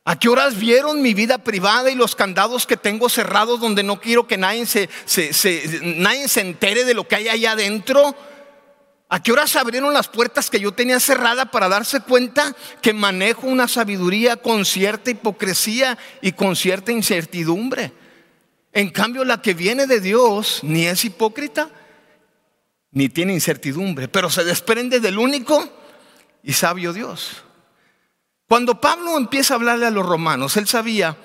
¿A 0.05 0.19
qué 0.19 0.27
horas 0.27 0.59
vieron 0.59 1.01
mi 1.01 1.13
vida 1.13 1.37
privada 1.37 1.89
y 1.89 1.95
los 1.95 2.15
candados 2.15 2.67
que 2.67 2.75
tengo 2.75 3.07
cerrados 3.07 3.61
donde 3.61 3.83
no 3.83 4.01
quiero 4.01 4.27
que 4.27 4.37
nadie 4.37 4.65
se, 4.65 4.89
nadie 5.81 6.27
se 6.27 6.41
entere 6.41 6.83
de 6.83 6.93
lo 6.93 7.07
que 7.07 7.15
hay 7.15 7.29
allá 7.29 7.53
adentro? 7.53 8.15
¿A 9.13 9.21
qué 9.21 9.31
horas 9.31 9.55
abrieron 9.55 9.93
las 9.93 10.07
puertas 10.07 10.49
que 10.49 10.59
yo 10.59 10.71
tenía 10.71 10.99
cerrada 10.99 11.51
para 11.51 11.69
darse 11.69 11.99
cuenta 11.99 12.55
que 12.81 12.93
manejo 12.93 13.45
una 13.45 13.67
sabiduría 13.67 14.37
con 14.37 14.65
cierta 14.65 15.11
hipocresía 15.11 15.99
y 16.19 16.31
con 16.31 16.55
cierta 16.55 16.91
incertidumbre? 16.91 17.93
En 18.71 18.89
cambio, 18.89 19.23
la 19.23 19.39
que 19.39 19.53
viene 19.53 19.85
de 19.85 19.99
Dios 19.99 20.61
ni 20.63 20.87
es 20.87 21.05
hipócrita 21.05 21.69
ni 22.89 23.07
tiene 23.07 23.33
incertidumbre, 23.33 24.07
pero 24.07 24.31
se 24.31 24.43
desprende 24.43 24.99
del 24.99 25.19
único 25.19 25.63
y 26.41 26.53
sabio 26.53 26.91
Dios. 26.91 27.43
Cuando 28.47 28.81
Pablo 28.81 29.15
empieza 29.15 29.53
a 29.53 29.57
hablarle 29.57 29.85
a 29.85 29.91
los 29.91 30.07
romanos, 30.07 30.57
él 30.57 30.67
sabía 30.67 31.17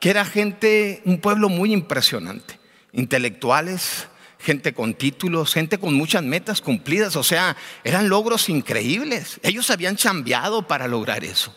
que 0.00 0.10
era 0.10 0.24
gente, 0.24 1.00
un 1.04 1.20
pueblo 1.20 1.48
muy 1.48 1.72
impresionante, 1.72 2.58
intelectuales, 2.90 4.08
gente 4.46 4.72
con 4.72 4.94
títulos, 4.94 5.52
gente 5.52 5.76
con 5.76 5.94
muchas 5.94 6.22
metas 6.22 6.60
cumplidas, 6.60 7.16
o 7.16 7.24
sea, 7.24 7.56
eran 7.82 8.08
logros 8.08 8.48
increíbles. 8.48 9.40
Ellos 9.42 9.70
habían 9.70 9.96
chambeado 9.96 10.68
para 10.68 10.86
lograr 10.86 11.24
eso. 11.24 11.52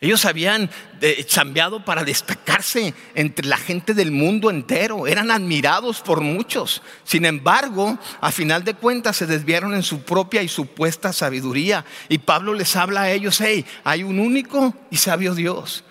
Ellos 0.00 0.24
habían 0.24 0.70
eh, 1.02 1.24
chambeado 1.24 1.84
para 1.84 2.04
destacarse 2.04 2.94
entre 3.14 3.46
la 3.46 3.58
gente 3.58 3.92
del 3.92 4.12
mundo 4.12 4.50
entero. 4.50 5.06
Eran 5.06 5.30
admirados 5.30 6.00
por 6.00 6.22
muchos. 6.22 6.82
Sin 7.04 7.26
embargo, 7.26 7.98
a 8.20 8.32
final 8.32 8.64
de 8.64 8.74
cuentas 8.74 9.16
se 9.16 9.26
desviaron 9.26 9.74
en 9.74 9.82
su 9.82 10.00
propia 10.02 10.42
y 10.42 10.48
supuesta 10.48 11.12
sabiduría. 11.12 11.84
Y 12.08 12.18
Pablo 12.18 12.54
les 12.54 12.76
habla 12.76 13.02
a 13.02 13.10
ellos, 13.10 13.40
hey, 13.42 13.64
hay 13.84 14.02
un 14.02 14.20
único 14.20 14.74
y 14.90 14.96
sabio 14.96 15.34
Dios. 15.34 15.84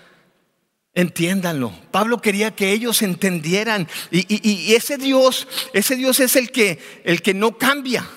Entiéndanlo. 0.95 1.73
Pablo 1.91 2.21
quería 2.21 2.55
que 2.55 2.71
ellos 2.71 3.01
entendieran. 3.01 3.89
Y, 4.11 4.73
ese 4.73 4.97
Dios, 4.97 5.45
ese 5.73 5.97
Dios 5.97 6.21
es 6.21 6.37
el 6.37 6.51
que, 6.51 6.79
el 7.03 7.21
que 7.21 7.33
no 7.33 7.57
cambia. 7.57 8.07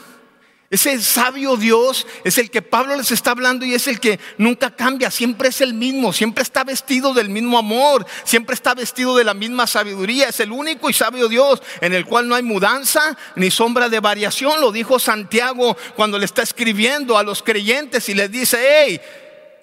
Ese 0.70 1.00
sabio 1.02 1.56
Dios 1.56 2.06
es 2.25 2.38
el 2.38 2.50
que 2.50 2.62
Pablo 2.62 2.94
les 2.94 3.11
está 3.11 3.32
hablando 3.32 3.64
y 3.64 3.73
es 3.73 3.88
el 3.88 3.99
que 3.99 4.20
nunca 4.37 4.70
cambia, 4.76 5.11
siempre 5.11 5.49
es 5.49 5.62
el 5.62 5.73
mismo, 5.73 6.12
siempre 6.12 6.42
está 6.42 6.62
vestido 6.62 7.14
del 7.14 7.30
mismo 7.30 7.56
amor, 7.56 8.04
siempre 8.23 8.52
está 8.52 8.75
vestido 8.75 9.16
de 9.16 9.25
la 9.25 9.32
misma 9.32 9.66
sabiduría, 9.66 10.28
es 10.28 10.40
el 10.40 10.52
único 10.52 10.90
y 10.90 10.92
sabio 10.92 11.26
Dios 11.28 11.62
en 11.80 11.94
el 11.94 12.04
cual 12.04 12.28
no 12.28 12.35
hay 12.35 12.42
mudanza 12.42 13.16
ni 13.35 13.50
sombra 13.50 13.88
de 13.88 14.00
variación, 14.00 14.61
lo 14.61 14.70
dijo 14.70 14.99
Santiago 14.99 15.75
cuando 15.97 16.18
le 16.18 16.26
está 16.26 16.42
escribiendo 16.42 17.16
a 17.16 17.23
los 17.23 17.42
creyentes 17.42 18.06
y 18.11 18.14
les 18.14 18.30
dice, 18.30 18.58
hey, 18.61 19.00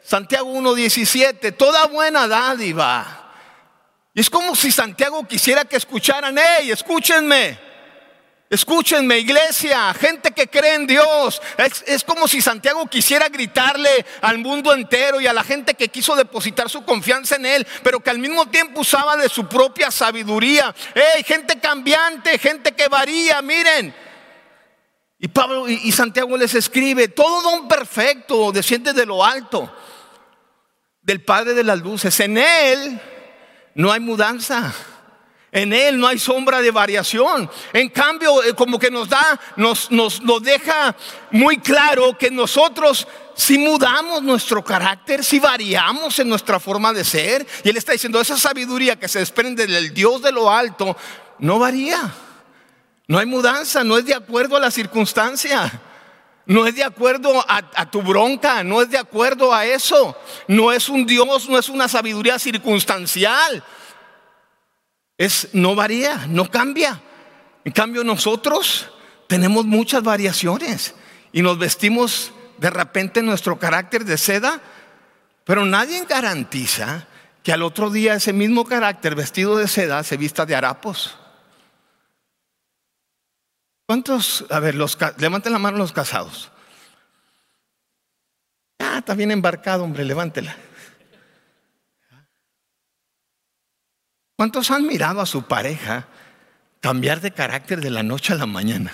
Santiago 0.06 0.54
1.17, 0.54 1.58
toda 1.58 1.88
buena 1.88 2.28
dádiva. 2.28 3.24
Y 4.14 4.22
es 4.22 4.30
como 4.30 4.56
si 4.56 4.72
Santiago 4.72 5.28
quisiera 5.28 5.66
que 5.66 5.78
escucharan, 5.78 6.38
hey, 6.38 6.70
escúchenme, 6.70 7.58
escúchenme 8.48 9.18
iglesia, 9.18 9.92
gente 9.96 10.32
que 10.32 10.48
cree 10.48 10.76
en 10.76 10.86
Dios. 10.86 11.42
Es, 11.58 11.84
es, 11.88 12.04
como 12.04 12.28
si 12.28 12.40
Santiago 12.40 12.86
quisiera 12.86 13.30
gritarle 13.30 14.06
al 14.22 14.38
mundo 14.38 14.72
entero 14.74 15.20
y 15.20 15.26
a 15.26 15.34
la 15.34 15.44
gente 15.44 15.74
que 15.74 15.90
quiso 15.90 16.16
depositar 16.16 16.70
su 16.70 16.86
confianza 16.86 17.38
en 17.38 17.48
Él, 17.48 17.68
pero 17.82 18.00
que 18.00 18.12
al 18.12 18.20
mismo 18.20 18.46
tiempo 18.46 18.82
usaba 18.82 19.18
de 19.18 19.28
su 19.28 19.48
propia 19.48 19.90
sabiduría. 19.90 20.74
Hey, 20.94 21.24
gente 21.26 21.60
cambiante, 21.60 22.38
gente 22.38 22.74
que 22.74 22.88
varía, 22.90 23.42
miren. 23.42 23.94
Y 25.18 25.28
Pablo 25.30 25.68
y 25.68 25.92
Santiago 25.92 26.38
les 26.38 26.54
escribe, 26.54 27.08
todo 27.08 27.42
don 27.42 27.68
perfecto 27.68 28.52
desciende 28.52 28.94
de 28.94 29.08
lo 29.08 29.26
alto 29.26 29.74
del 31.06 31.22
Padre 31.22 31.54
de 31.54 31.64
las 31.64 31.80
Luces. 31.80 32.20
En 32.20 32.38
Él 32.38 33.00
no 33.76 33.92
hay 33.92 34.00
mudanza. 34.00 34.74
En 35.52 35.72
Él 35.72 35.98
no 35.98 36.08
hay 36.08 36.20
sombra 36.20 36.60
de 36.62 36.72
variación. 36.72 37.50
En 37.72 37.90
cambio, 37.90 38.44
eh, 38.44 38.54
como 38.54 38.78
que 38.78 38.92
nos 38.92 39.08
da, 39.08 39.40
nos, 39.56 39.90
nos, 39.90 40.22
nos 40.22 40.44
deja 40.44 40.94
muy 41.32 41.60
claro 41.60 42.18
que 42.18 42.30
nosotros 42.30 43.08
si 43.36 43.58
mudamos 43.58 44.24
nuestro 44.24 44.64
carácter, 44.64 45.24
si 45.24 45.40
variamos 45.40 46.18
en 46.20 46.28
nuestra 46.28 46.60
forma 46.60 46.92
de 46.92 47.04
ser. 47.04 47.46
Y 47.64 47.70
Él 47.70 47.78
está 47.78 47.92
diciendo, 47.92 48.20
esa 48.20 48.38
sabiduría 48.38 48.98
que 48.98 49.08
se 49.08 49.20
desprende 49.20 49.68
del 49.68 49.94
Dios 49.94 50.22
de 50.22 50.32
lo 50.32 50.52
alto, 50.52 50.98
no 51.40 51.60
varía. 51.60 52.14
No 53.08 53.20
hay 53.20 53.26
mudanza, 53.26 53.84
no 53.84 53.98
es 53.98 54.06
de 54.06 54.16
acuerdo 54.16 54.58
a 54.58 54.60
la 54.60 54.72
circunstancia. 54.72 55.72
No 56.46 56.68
es 56.68 56.75
de 56.75 56.84
acuerdo 56.84 57.44
a, 57.48 57.90
tu 57.90 58.02
bronca, 58.02 58.64
no 58.64 58.82
es 58.82 58.90
de 58.90 58.98
acuerdo 58.98 59.54
a 59.54 59.66
eso. 59.66 60.16
No 60.48 60.72
es 60.72 60.90
un 60.90 61.06
Dios, 61.06 61.50
no 61.50 61.58
es 61.58 61.70
una 61.70 61.88
sabiduría 61.88 62.38
circunstancial. 62.38 63.64
Es 65.18 65.50
no 65.54 65.74
varía, 65.74 66.28
no 66.28 66.50
cambia. 66.50 67.02
En 67.64 67.72
cambio 67.72 68.04
nosotros 68.04 68.92
tenemos 69.28 69.66
muchas 69.66 70.04
variaciones 70.04 70.94
y 71.32 71.42
nos 71.42 71.58
vestimos 71.58 72.32
de 72.58 72.70
repente 72.70 73.24
nuestro 73.24 73.58
carácter 73.58 74.06
de 74.06 74.18
seda, 74.18 74.62
pero 75.46 75.66
nadie 75.66 76.06
garantiza 76.06 77.08
que 77.42 77.54
al 77.54 77.64
otro 77.64 77.90
día 77.90 78.16
ese 78.16 78.34
mismo 78.34 78.66
carácter 78.66 79.16
vestido 79.16 79.58
de 79.58 79.68
seda 79.68 80.04
se 80.04 80.18
vista 80.18 80.46
de 80.46 80.56
harapos. 80.56 81.18
¿Cuántos? 83.86 84.46
A 84.50 84.60
ver, 84.60 84.75
levanten 84.75 85.54
la 85.54 85.60
mano 85.60 85.77
los 85.77 85.92
casados. 85.92 86.51
Ah, 88.80 88.98
está 89.00 89.13
bien 89.13 89.32
embarcado, 89.32 89.84
hombre, 89.84 90.04
levántela. 90.04 90.56
¿Cuántos 94.36 94.72
han 94.72 94.86
mirado 94.88 95.22
a 95.22 95.25
su 95.25 95.44
pareja 95.44 96.08
cambiar 96.82 97.22
de 97.22 97.32
carácter 97.32 97.80
de 97.80 97.92
la 97.92 98.04
noche 98.04 98.34
a 98.34 98.38
la 98.38 98.46
mañana? 98.46 98.92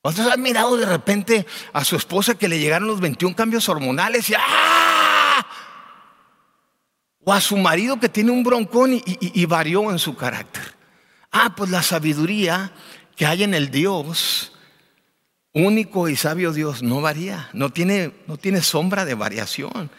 ¿Cuántos 0.00 0.26
han 0.26 0.40
mirado 0.40 0.76
de 0.76 0.86
repente 0.86 1.46
a 1.72 1.84
su 1.84 1.96
esposa 1.96 2.36
que 2.36 2.48
le 2.48 2.58
llegaron 2.58 2.88
los 2.88 3.00
21 3.00 3.36
cambios 3.36 3.68
hormonales 3.68 4.30
y 4.30 4.34
¡ah! 4.34 5.46
O 7.24 7.32
a 7.32 7.40
su 7.40 7.56
marido 7.56 8.00
que 8.00 8.08
tiene 8.08 8.30
un 8.30 8.42
broncón 8.42 9.00
y 9.04 9.46
varió 9.46 9.90
en 9.90 9.98
su 9.98 10.16
carácter. 10.16 10.81
Ah, 11.32 11.54
pues 11.56 11.70
la 11.70 11.82
sabiduría 11.82 12.72
que 13.16 13.24
hay 13.26 13.42
en 13.42 13.54
el 13.54 13.70
Dios, 13.70 14.52
único 15.54 16.08
y 16.08 16.16
sabio 16.16 16.52
Dios, 16.52 16.82
no 16.82 17.00
varía, 17.00 17.48
no 17.54 17.70
tiene, 17.70 18.12
no 18.26 18.36
tiene 18.36 18.62
sombra 18.62 19.04
de 19.04 19.14
variación. 19.14 19.90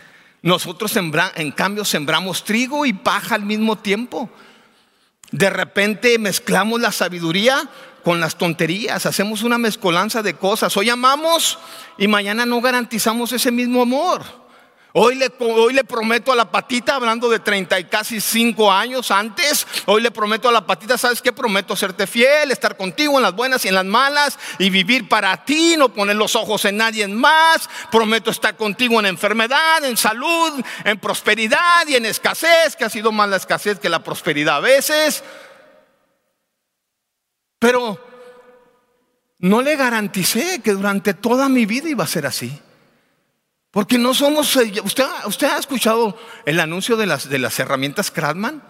Nosotros 0.43 0.95
en 0.95 1.51
cambio 1.51 1.85
sembramos 1.85 2.43
trigo 2.43 2.85
y 2.85 2.93
paja 2.93 3.35
al 3.35 3.43
mismo 3.43 3.77
tiempo. 3.77 4.29
De 5.31 5.49
repente 5.49 6.19
mezclamos 6.19 6.79
la 6.79 6.91
sabiduría 6.91 7.67
con 8.03 8.19
las 8.19 8.37
tonterías, 8.37 9.05
hacemos 9.05 9.41
una 9.41 9.57
mezcolanza 9.57 10.21
de 10.21 10.35
cosas. 10.35 10.75
Hoy 10.77 10.89
amamos 10.89 11.57
y 11.97 12.07
mañana 12.07 12.45
no 12.45 12.61
garantizamos 12.61 13.31
ese 13.31 13.51
mismo 13.51 13.81
amor. 13.81 14.42
Hoy 14.95 15.15
le, 15.15 15.31
prometo 15.83 16.31
a 16.31 16.35
la 16.35 16.51
patita, 16.51 16.93
hablando 16.93 17.27
de 17.27 17.39
30 17.39 17.79
y 17.79 17.85
casi 17.85 18.21
5 18.21 18.71
años 18.71 19.09
antes, 19.09 19.65
hoy 19.87 20.03
le 20.03 20.11
prometo 20.11 20.47
a 20.47 20.51
la 20.51 20.67
patita, 20.67 20.99
¿sabes 20.99 21.19
qué? 21.19 21.33
Prometo 21.33 21.75
serte 21.75 22.05
fiel, 22.05 22.51
estar 22.51 22.77
contigo 22.77 23.17
en 23.17 23.23
las 23.23 23.33
buenas 23.33 23.65
y 23.65 23.69
en 23.69 23.73
las 23.73 23.85
malas 23.85 24.37
y 24.59 24.69
vivir 24.69 25.09
para 25.09 25.45
ti, 25.45 25.73
no 25.79 25.89
poner 25.91 26.15
los 26.15 26.35
ojos 26.35 26.65
en 26.65 26.77
nadie 26.77 27.07
más. 27.07 27.67
Prometo 27.91 28.29
estar 28.29 28.55
contigo 28.55 28.99
en 28.99 29.07
enfermedad, 29.07 29.83
en 29.83 29.97
salud, 29.97 30.63
en 30.85 30.99
prosperidad 30.99 31.87
y 31.87 31.95
en 31.95 32.05
escasez, 32.05 32.75
que 32.75 32.85
ha 32.85 32.89
sido 32.89 33.11
más 33.11 33.27
la 33.27 33.37
escasez 33.37 33.79
que 33.79 33.89
la 33.89 34.03
prosperidad 34.03 34.57
a 34.57 34.59
veces. 34.59 35.23
Pero 37.57 37.99
no 39.39 39.63
le 39.63 39.75
garanticé 39.75 40.61
que 40.61 40.73
durante 40.73 41.15
toda 41.15 41.49
mi 41.49 41.65
vida 41.65 41.89
iba 41.89 42.03
a 42.03 42.07
ser 42.07 42.27
así. 42.27 42.61
Porque 43.73 43.97
no 43.97 44.13
somos. 44.13 44.55
Eh, 44.57 44.71
¿Usted, 44.83 45.03
usted 45.25 45.47
ha 45.47 45.57
escuchado 45.57 46.15
el 46.45 46.59
anuncio 46.59 46.95
de 46.95 47.07
las, 47.07 47.27
de 47.27 47.39
las 47.39 47.59
herramientas 47.59 48.11
Kratman? 48.11 48.61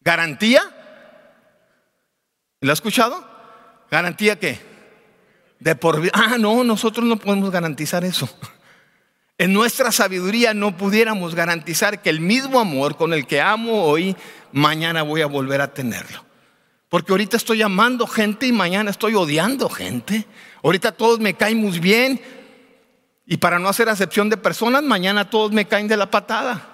¿Garantía? 0.00 0.62
¿Lo 2.60 2.70
ha 2.70 2.72
escuchado? 2.72 3.28
¿Garantía 3.90 4.38
qué? 4.38 4.58
De 5.60 5.76
por 5.76 6.00
vida. 6.00 6.12
Ah, 6.14 6.36
no, 6.38 6.64
nosotros 6.64 7.04
no 7.04 7.18
podemos 7.18 7.50
garantizar 7.50 8.04
eso. 8.04 8.28
En 9.38 9.52
nuestra 9.52 9.92
sabiduría 9.92 10.54
no 10.54 10.78
pudiéramos 10.78 11.34
garantizar 11.34 12.00
que 12.00 12.08
el 12.08 12.20
mismo 12.20 12.58
amor 12.58 12.96
con 12.96 13.12
el 13.12 13.26
que 13.26 13.42
amo 13.42 13.82
hoy, 13.84 14.16
mañana 14.50 15.02
voy 15.02 15.20
a 15.20 15.26
volver 15.26 15.60
a 15.60 15.74
tenerlo. 15.74 16.24
Porque 16.88 17.12
ahorita 17.12 17.36
estoy 17.36 17.60
amando 17.60 18.06
gente 18.06 18.46
y 18.46 18.52
mañana 18.52 18.90
estoy 18.90 19.14
odiando 19.14 19.68
gente. 19.68 20.26
Ahorita 20.62 20.92
todos 20.92 21.20
me 21.20 21.34
caen 21.34 21.58
muy 21.58 21.78
bien, 21.80 22.18
y 23.26 23.38
para 23.38 23.58
no 23.58 23.68
hacer 23.68 23.88
acepción 23.88 24.30
de 24.30 24.36
personas, 24.36 24.84
mañana 24.84 25.28
todos 25.28 25.50
me 25.50 25.66
caen 25.66 25.88
de 25.88 25.96
la 25.96 26.08
patada. 26.08 26.72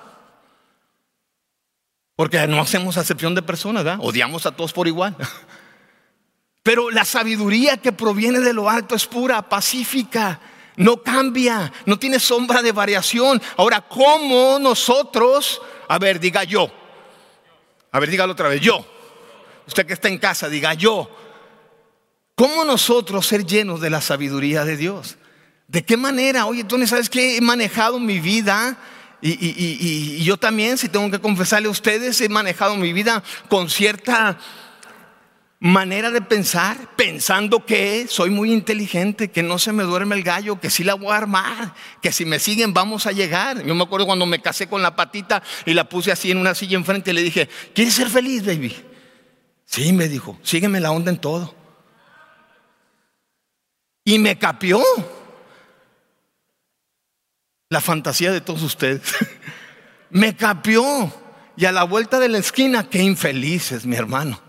Porque 2.15 2.47
no 2.47 2.61
hacemos 2.61 2.99
acepción 2.99 3.35
de 3.35 3.41
personas, 3.41 3.85
¿verdad? 3.85 4.01
Odiamos 4.03 4.45
a 4.45 4.53
todos 4.53 4.73
por 4.75 4.87
igual. 4.87 5.17
Pero 6.63 6.91
la 6.91 7.07
sabiduría 7.07 7.79
que 7.79 7.91
proviene 7.91 8.41
de 8.41 8.53
lo 8.53 8.69
alto 8.69 8.95
es 8.95 9.07
pura, 9.07 9.49
pacífica, 9.49 10.39
no 10.77 11.03
cambia, 11.03 11.73
no 11.87 11.99
tiene 11.99 12.21
sombra 12.21 12.61
de 12.61 12.71
variación. 12.71 13.41
Ahora, 13.57 13.81
¿cómo 13.81 14.59
nosotros, 14.61 15.61
a 15.89 15.99
ver, 15.99 16.21
diga 16.21 16.45
yo, 16.45 16.71
a 17.91 17.99
ver, 17.99 18.11
dígalo 18.11 18.35
otra 18.35 18.49
vez, 18.49 18.61
yo, 18.61 18.87
usted 19.67 19.87
que 19.87 19.95
está 19.95 20.09
en 20.09 20.19
casa, 20.19 20.49
diga 20.49 20.75
yo, 20.75 21.11
¿cómo 22.35 22.65
nosotros 22.65 23.27
ser 23.27 23.45
llenos 23.45 23.81
de 23.81 23.91
la 23.91 24.01
sabiduría 24.01 24.65
de 24.65 24.77
Dios? 24.77 25.17
¿De 25.73 25.83
qué 25.83 25.97
manera? 25.97 26.45
Oye, 26.45 26.65
tú 26.65 26.87
sabes 26.87 27.09
que 27.09 27.39
he 27.39 27.41
manejado 27.41 27.99
mi 27.99 28.21
vida. 28.21 28.77
Y, 29.23 30.23
yo 30.23 30.37
también, 30.37 30.77
si 30.77 30.91
tengo 30.91 31.11
que 31.11 31.19
confesarle 31.19 31.69
a 31.69 31.71
ustedes, 31.71 32.21
he 32.21 32.29
manejado 32.29 32.77
mi 32.77 32.93
vida 32.93 33.23
con 33.49 33.71
cierta 33.71 34.39
manera 35.61 36.11
de 36.11 36.21
pensar, 36.21 36.77
pensando 36.95 37.65
que 37.65 38.07
soy 38.07 38.29
muy 38.29 38.53
inteligente, 38.53 39.31
que 39.31 39.43
no 39.43 39.59
se 39.59 39.73
me 39.73 39.85
duerme 39.85 40.15
el 40.15 40.23
gallo, 40.23 40.61
que 40.61 40.69
sí 40.69 40.85
la 40.85 40.93
voy 40.93 41.11
a 41.11 41.17
armar, 41.17 41.75
que 42.03 42.13
si 42.13 42.27
me 42.27 42.39
siguen 42.39 42.75
vamos 42.75 43.07
a 43.07 43.13
llegar. 43.13 43.65
Yo 43.65 43.75
me 43.75 43.85
acuerdo 43.85 44.05
cuando 44.05 44.27
me 44.27 44.43
casé 44.43 44.67
con 44.67 44.83
la 44.83 44.95
patita 44.95 45.43
y 45.65 45.73
la 45.73 45.89
puse 45.89 46.13
así 46.13 46.31
en 46.31 46.37
una 46.37 46.55
silla 46.55 46.77
enfrente 46.77 47.13
y 47.13 47.15
le 47.15 47.23
dije, 47.23 47.49
¿quieres 47.75 47.95
ser 47.95 48.11
feliz, 48.11 48.45
baby? 48.45 48.77
Sí, 49.65 49.91
me 49.95 50.07
dijo, 50.09 50.39
sígueme 50.43 50.81
la 50.81 50.91
onda 50.91 51.11
en 51.11 51.17
todo. 51.17 51.55
Y 54.05 54.19
me 54.19 54.37
capió 54.37 54.83
la 57.73 57.81
fantasía 57.81 58.31
de 58.31 58.43
todos 58.43 58.63
ustedes. 58.63 59.01
Me 60.11 60.37
capió. 60.37 61.13
Y 61.57 61.65
a 61.65 61.73
la 61.73 61.85
vuelta 61.85 62.21
de 62.21 62.29
la 62.29 62.39
esquina, 62.39 62.89
qué 62.89 63.03
infelices, 63.03 63.87
mi 63.87 63.97
hermano. 63.97 64.41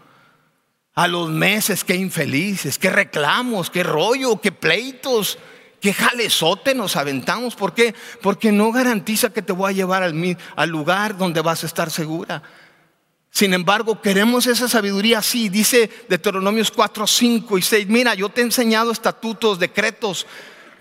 A 0.94 1.08
los 1.08 1.30
meses, 1.30 1.84
qué 1.84 1.96
infelices, 1.96 2.78
qué 2.78 2.90
reclamos, 2.90 3.70
qué 3.70 3.84
rollo, 3.84 4.40
qué 4.40 4.52
pleitos, 4.52 5.38
qué 5.82 5.94
jalezote 5.94 6.76
nos 6.76 6.96
aventamos. 6.96 7.56
¿Por 7.56 7.74
qué? 7.74 7.96
Porque 8.22 8.52
no 8.52 8.72
garantiza 8.72 9.32
que 9.32 9.42
te 9.42 9.54
voy 9.54 9.72
a 9.72 9.76
llevar 9.76 10.04
al, 10.04 10.38
al 10.56 10.70
lugar 10.70 11.18
donde 11.18 11.42
vas 11.42 11.64
a 11.64 11.68
estar 11.68 11.92
segura. 11.92 12.44
Sin 13.32 13.54
embargo, 13.54 14.02
queremos 14.02 14.48
esa 14.48 14.68
sabiduría 14.68 15.20
así. 15.20 15.50
Dice 15.50 15.90
Deuteronomios 16.10 16.72
4, 16.72 17.08
5 17.08 17.58
y 17.58 17.62
6. 17.62 17.88
Mira, 17.88 18.16
yo 18.16 18.30
te 18.30 18.42
he 18.42 18.44
enseñado 18.44 18.92
estatutos, 18.92 19.60
decretos 19.60 20.28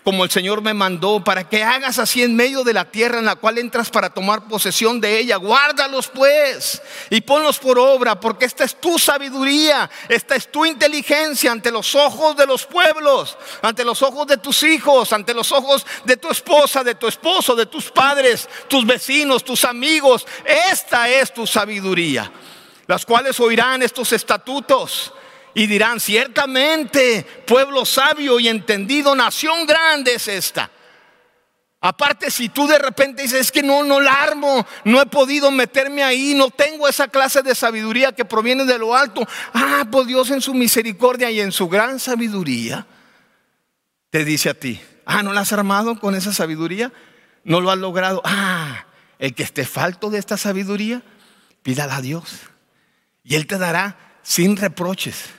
como 0.05 0.25
el 0.25 0.31
Señor 0.31 0.63
me 0.63 0.75
mandó, 0.75 1.23
para 1.23 1.49
que 1.49 1.63
hagas 1.63 1.99
así 1.99 2.23
en 2.23 2.35
medio 2.35 2.65
de 2.65 2.73
la 2.73 2.85
tierra 2.85 3.19
en 3.19 3.25
la 3.25 3.37
cual 3.37 3.59
entras 3.59 3.89
para 3.89 4.11
tomar 4.11 4.49
posesión 4.49 5.01
de 5.01 5.19
ella. 5.19 5.37
Guárdalos 5.37 6.09
pues 6.09 6.83
y 7.09 7.21
ponlos 7.21 7.59
por 7.59 7.79
obra, 7.79 8.19
porque 8.19 8.45
esta 8.45 8.65
es 8.65 8.75
tu 8.75 8.99
sabiduría, 8.99 9.89
esta 10.09 10.35
es 10.35 10.51
tu 10.51 10.65
inteligencia 10.65 11.53
ante 11.53 11.71
los 11.71 11.95
ojos 11.95 12.37
de 12.37 12.47
los 12.47 12.67
pueblos, 12.67 13.37
ante 13.63 13.85
los 13.85 14.03
ojos 14.03 14.27
de 14.27 14.39
tus 14.39 14.63
hijos, 14.65 15.13
ante 15.13 15.35
los 15.35 15.53
ojos 15.53 15.87
de 16.05 16.17
tu 16.17 16.31
esposa, 16.31 16.83
de 16.83 16.97
tu 16.97 17.07
esposo, 17.07 17.55
de 17.55 17.67
tus 17.67 17.91
padres, 17.91 18.49
tus 18.69 18.85
vecinos, 18.85 19.45
tus 19.45 19.65
amigos. 19.65 20.27
Esta 20.45 21.09
es 21.09 21.33
tu 21.33 21.47
sabiduría, 21.47 22.31
las 22.89 23.07
cuales 23.07 23.39
oirán 23.39 23.83
estos 23.83 24.13
estatutos 24.13 25.13
y 25.55 25.67
dirán, 25.67 26.01
ciertamente, 26.01 27.27
pueblo 27.47 27.85
sabio 27.85 28.41
y 28.41 28.49
entendido, 28.49 29.15
nación 29.15 29.67
grande 29.67 30.15
es 30.15 30.29
esta. 30.29 30.71
Aparte, 31.85 32.31
si 32.31 32.49
tú 32.49 32.69
de 32.69 32.79
repente 32.79 33.23
dices, 33.23 33.41
es 33.41 33.53
que 33.53 33.63
no, 33.63 33.83
no 33.83 34.01
la 34.01 34.13
armo, 34.23 34.65
no 34.85 35.01
he 35.01 35.07
podido 35.07 35.51
meterme 35.51 36.05
ahí, 36.05 36.33
no 36.33 36.49
tengo 36.49 36.87
esa 36.87 37.09
clase 37.09 37.43
de 37.43 37.57
sabiduría 37.57 38.13
que 38.13 38.25
proviene 38.25 38.65
de 38.65 38.79
lo 38.79 38.95
alto. 38.95 39.27
Ah, 39.53 39.85
pues 39.91 40.07
Dios 40.07 40.31
en 40.31 40.41
su 40.41 40.55
misericordia 40.55 41.29
y 41.31 41.41
en 41.41 41.51
su 41.51 41.69
gran 41.69 41.99
sabiduría 41.99 42.87
te 44.11 44.25
dice 44.25 44.51
a 44.51 44.55
ti, 44.55 44.81
ah, 45.07 45.25
¿no 45.25 45.33
la 45.33 45.41
has 45.41 45.53
armado 45.53 45.99
con 45.99 46.15
esa 46.15 46.33
sabiduría? 46.33 46.93
¿No 47.43 47.61
lo 47.61 47.73
has 47.73 47.79
logrado? 47.79 48.23
Ah, 48.25 48.87
el 49.19 49.35
que 49.35 49.43
esté 49.43 49.65
falto 49.65 50.09
de 50.09 50.19
esta 50.21 50.37
sabiduría, 50.37 51.03
pídala 51.65 51.97
a 51.97 52.01
Dios. 52.01 52.43
Y 53.25 53.35
Él 53.35 53.49
te 53.49 53.59
dará 53.59 53.97
sin 54.23 54.57
reproches 54.57 55.31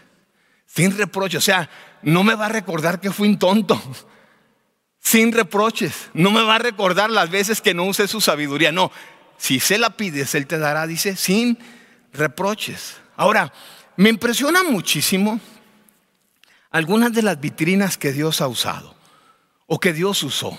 sin 0.74 0.98
reproches. 0.98 1.38
O 1.38 1.42
sea, 1.42 1.70
no 2.02 2.24
me 2.24 2.36
va 2.36 2.48
a 2.48 2.50
recordar 2.50 3.00
que 3.00 3.12
fui 3.12 3.28
un 3.28 3.38
tonto. 3.38 3.82
Sin 5.00 5.32
reproches. 5.32 6.10
No 6.14 6.32
me 6.32 6.42
va 6.42 6.56
a 6.56 6.60
recordar 6.60 7.10
las 7.10 7.30
veces 7.30 7.62
que 7.62 7.74
no 7.74 7.84
usé 7.84 8.08
su 8.08 8.22
sabiduría. 8.22 8.72
No. 8.72 8.92
Si 9.38 9.60
se 9.60 9.78
la 9.78 9.92
pides, 9.92 10.34
Él 10.36 10.48
te 10.48 10.58
dará, 10.58 10.88
dice, 10.88 11.16
sin 11.16 11.60
reproches. 12.14 12.98
Ahora, 13.16 13.54
me 13.98 14.10
impresiona 14.10 14.64
muchísimo 14.64 15.40
algunas 16.72 17.14
de 17.14 17.22
las 17.22 17.40
vitrinas 17.40 17.98
que 17.98 18.12
Dios 18.12 18.42
ha 18.42 18.48
usado 18.48 18.96
o 19.68 19.80
que 19.80 19.94
Dios 19.94 20.24
usó 20.24 20.58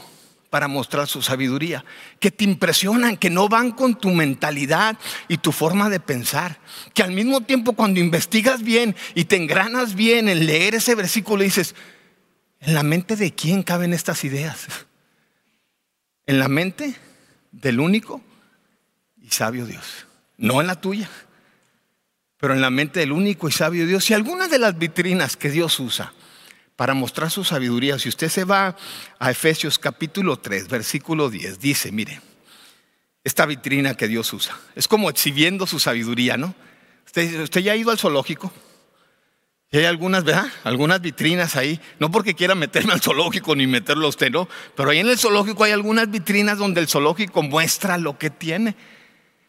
para 0.54 0.68
mostrar 0.68 1.08
su 1.08 1.20
sabiduría, 1.20 1.84
que 2.20 2.30
te 2.30 2.44
impresionan, 2.44 3.16
que 3.16 3.28
no 3.28 3.48
van 3.48 3.72
con 3.72 3.98
tu 3.98 4.10
mentalidad 4.10 4.96
y 5.26 5.38
tu 5.38 5.50
forma 5.50 5.90
de 5.90 5.98
pensar, 5.98 6.60
que 6.94 7.02
al 7.02 7.10
mismo 7.10 7.40
tiempo 7.40 7.72
cuando 7.72 7.98
investigas 7.98 8.62
bien 8.62 8.94
y 9.16 9.24
te 9.24 9.34
engranas 9.34 9.96
bien 9.96 10.28
en 10.28 10.46
leer 10.46 10.76
ese 10.76 10.94
versículo 10.94 11.42
dices, 11.42 11.74
¿en 12.60 12.72
la 12.72 12.84
mente 12.84 13.16
de 13.16 13.34
quién 13.34 13.64
caben 13.64 13.92
estas 13.92 14.22
ideas? 14.22 14.68
En 16.26 16.38
la 16.38 16.46
mente 16.46 16.94
del 17.50 17.80
único 17.80 18.20
y 19.20 19.30
sabio 19.30 19.66
Dios, 19.66 20.06
no 20.36 20.60
en 20.60 20.68
la 20.68 20.80
tuya, 20.80 21.10
pero 22.38 22.54
en 22.54 22.60
la 22.60 22.70
mente 22.70 23.00
del 23.00 23.10
único 23.10 23.48
y 23.48 23.52
sabio 23.52 23.88
Dios. 23.88 24.08
Y 24.08 24.14
algunas 24.14 24.52
de 24.52 24.60
las 24.60 24.78
vitrinas 24.78 25.36
que 25.36 25.50
Dios 25.50 25.80
usa, 25.80 26.12
para 26.76 26.94
mostrar 26.94 27.30
su 27.30 27.44
sabiduría. 27.44 27.98
Si 27.98 28.08
usted 28.08 28.28
se 28.28 28.44
va 28.44 28.76
a 29.18 29.30
Efesios 29.30 29.78
capítulo 29.78 30.38
3, 30.38 30.68
versículo 30.68 31.30
10, 31.30 31.60
dice, 31.60 31.92
mire, 31.92 32.20
esta 33.22 33.46
vitrina 33.46 33.94
que 33.94 34.08
Dios 34.08 34.32
usa, 34.32 34.58
es 34.74 34.88
como 34.88 35.08
exhibiendo 35.08 35.66
su 35.66 35.78
sabiduría, 35.78 36.36
¿no? 36.36 36.54
Usted, 37.06 37.42
usted 37.42 37.60
ya 37.60 37.72
ha 37.72 37.76
ido 37.76 37.90
al 37.90 37.98
zoológico. 37.98 38.52
Y 39.70 39.78
hay 39.78 39.86
algunas, 39.86 40.22
¿verdad? 40.22 40.46
Algunas 40.62 41.00
vitrinas 41.00 41.56
ahí, 41.56 41.80
no 41.98 42.10
porque 42.10 42.34
quiera 42.34 42.54
meterme 42.54 42.92
al 42.92 43.00
zoológico 43.00 43.56
ni 43.56 43.66
meterlo 43.66 44.06
a 44.06 44.10
usted, 44.10 44.30
no, 44.30 44.48
pero 44.76 44.90
ahí 44.90 44.98
en 44.98 45.08
el 45.08 45.18
zoológico 45.18 45.64
hay 45.64 45.72
algunas 45.72 46.10
vitrinas 46.10 46.58
donde 46.58 46.80
el 46.80 46.86
zoológico 46.86 47.42
muestra 47.42 47.98
lo 47.98 48.16
que 48.18 48.30
tiene. 48.30 48.76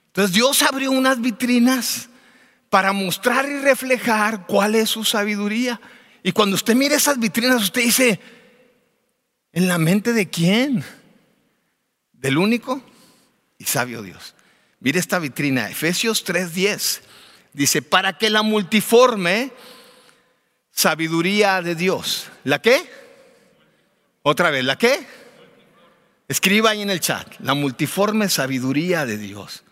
Entonces 0.07 0.33
Dios 0.33 0.63
abrió 0.63 0.91
unas 0.91 1.21
vitrinas 1.21 2.09
para 2.69 2.93
mostrar 2.93 3.45
y 3.47 3.59
reflejar 3.59 4.47
cuál 4.47 4.75
es 4.75 4.89
su 4.89 5.03
sabiduría. 5.03 5.79
Y 6.25 6.31
cuando 6.31 6.55
usted 6.55 6.73
mira 6.73 6.95
esas 6.95 7.19
vitrinas, 7.19 7.61
usted 7.61 7.83
dice, 7.83 8.19
¿en 9.51 9.67
la 9.67 9.77
mente 9.77 10.11
de 10.11 10.27
quién? 10.27 10.83
Del 12.13 12.39
único 12.39 12.81
y 13.59 13.65
sabio 13.65 14.01
Dios. 14.01 14.33
Mire 14.79 14.97
esta 14.97 15.19
vitrina, 15.19 15.69
Efesios 15.69 16.25
3:10. 16.25 17.01
Dice, 17.53 17.83
para 17.83 18.17
que 18.17 18.31
la 18.31 18.41
multiforme 18.41 19.51
sabiduría 20.71 21.61
de 21.61 21.75
Dios. 21.75 22.25
¿La 22.43 22.59
qué? 22.59 22.89
Otra 24.23 24.49
vez, 24.49 24.65
¿la 24.65 24.79
qué? 24.79 25.05
Escriba 26.27 26.71
ahí 26.71 26.81
en 26.81 26.89
el 26.89 27.01
chat, 27.01 27.39
la 27.39 27.53
multiforme 27.53 28.29
sabiduría 28.29 29.05
de 29.05 29.19
Dios 29.19 29.63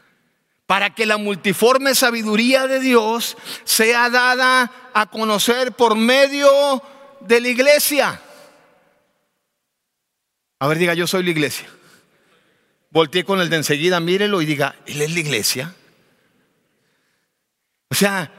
para 0.66 0.96
que 0.96 1.06
la 1.06 1.18
multiforme 1.18 1.96
sabiduría 1.96 2.68
de 2.68 2.80
Dios 2.80 3.38
sea 3.64 4.10
dada 4.10 4.72
a 4.94 5.06
conocer 5.08 5.74
por 5.74 5.96
medio 5.96 6.82
de 7.22 7.42
la 7.42 7.48
iglesia. 7.50 8.22
A 10.60 10.68
ver, 10.68 10.78
diga, 10.78 10.94
yo 10.94 11.08
soy 11.08 11.24
la 11.24 11.32
iglesia. 11.32 11.68
Volteé 12.90 13.24
con 13.24 13.42
el 13.42 13.50
de 13.50 13.58
enseguida, 13.58 14.00
mírelo 14.00 14.42
y 14.42 14.46
diga, 14.46 14.76
Él 14.86 15.02
es 15.02 15.14
la 15.14 15.20
iglesia. 15.20 15.76
O 17.90 17.96
sea, 17.96 18.32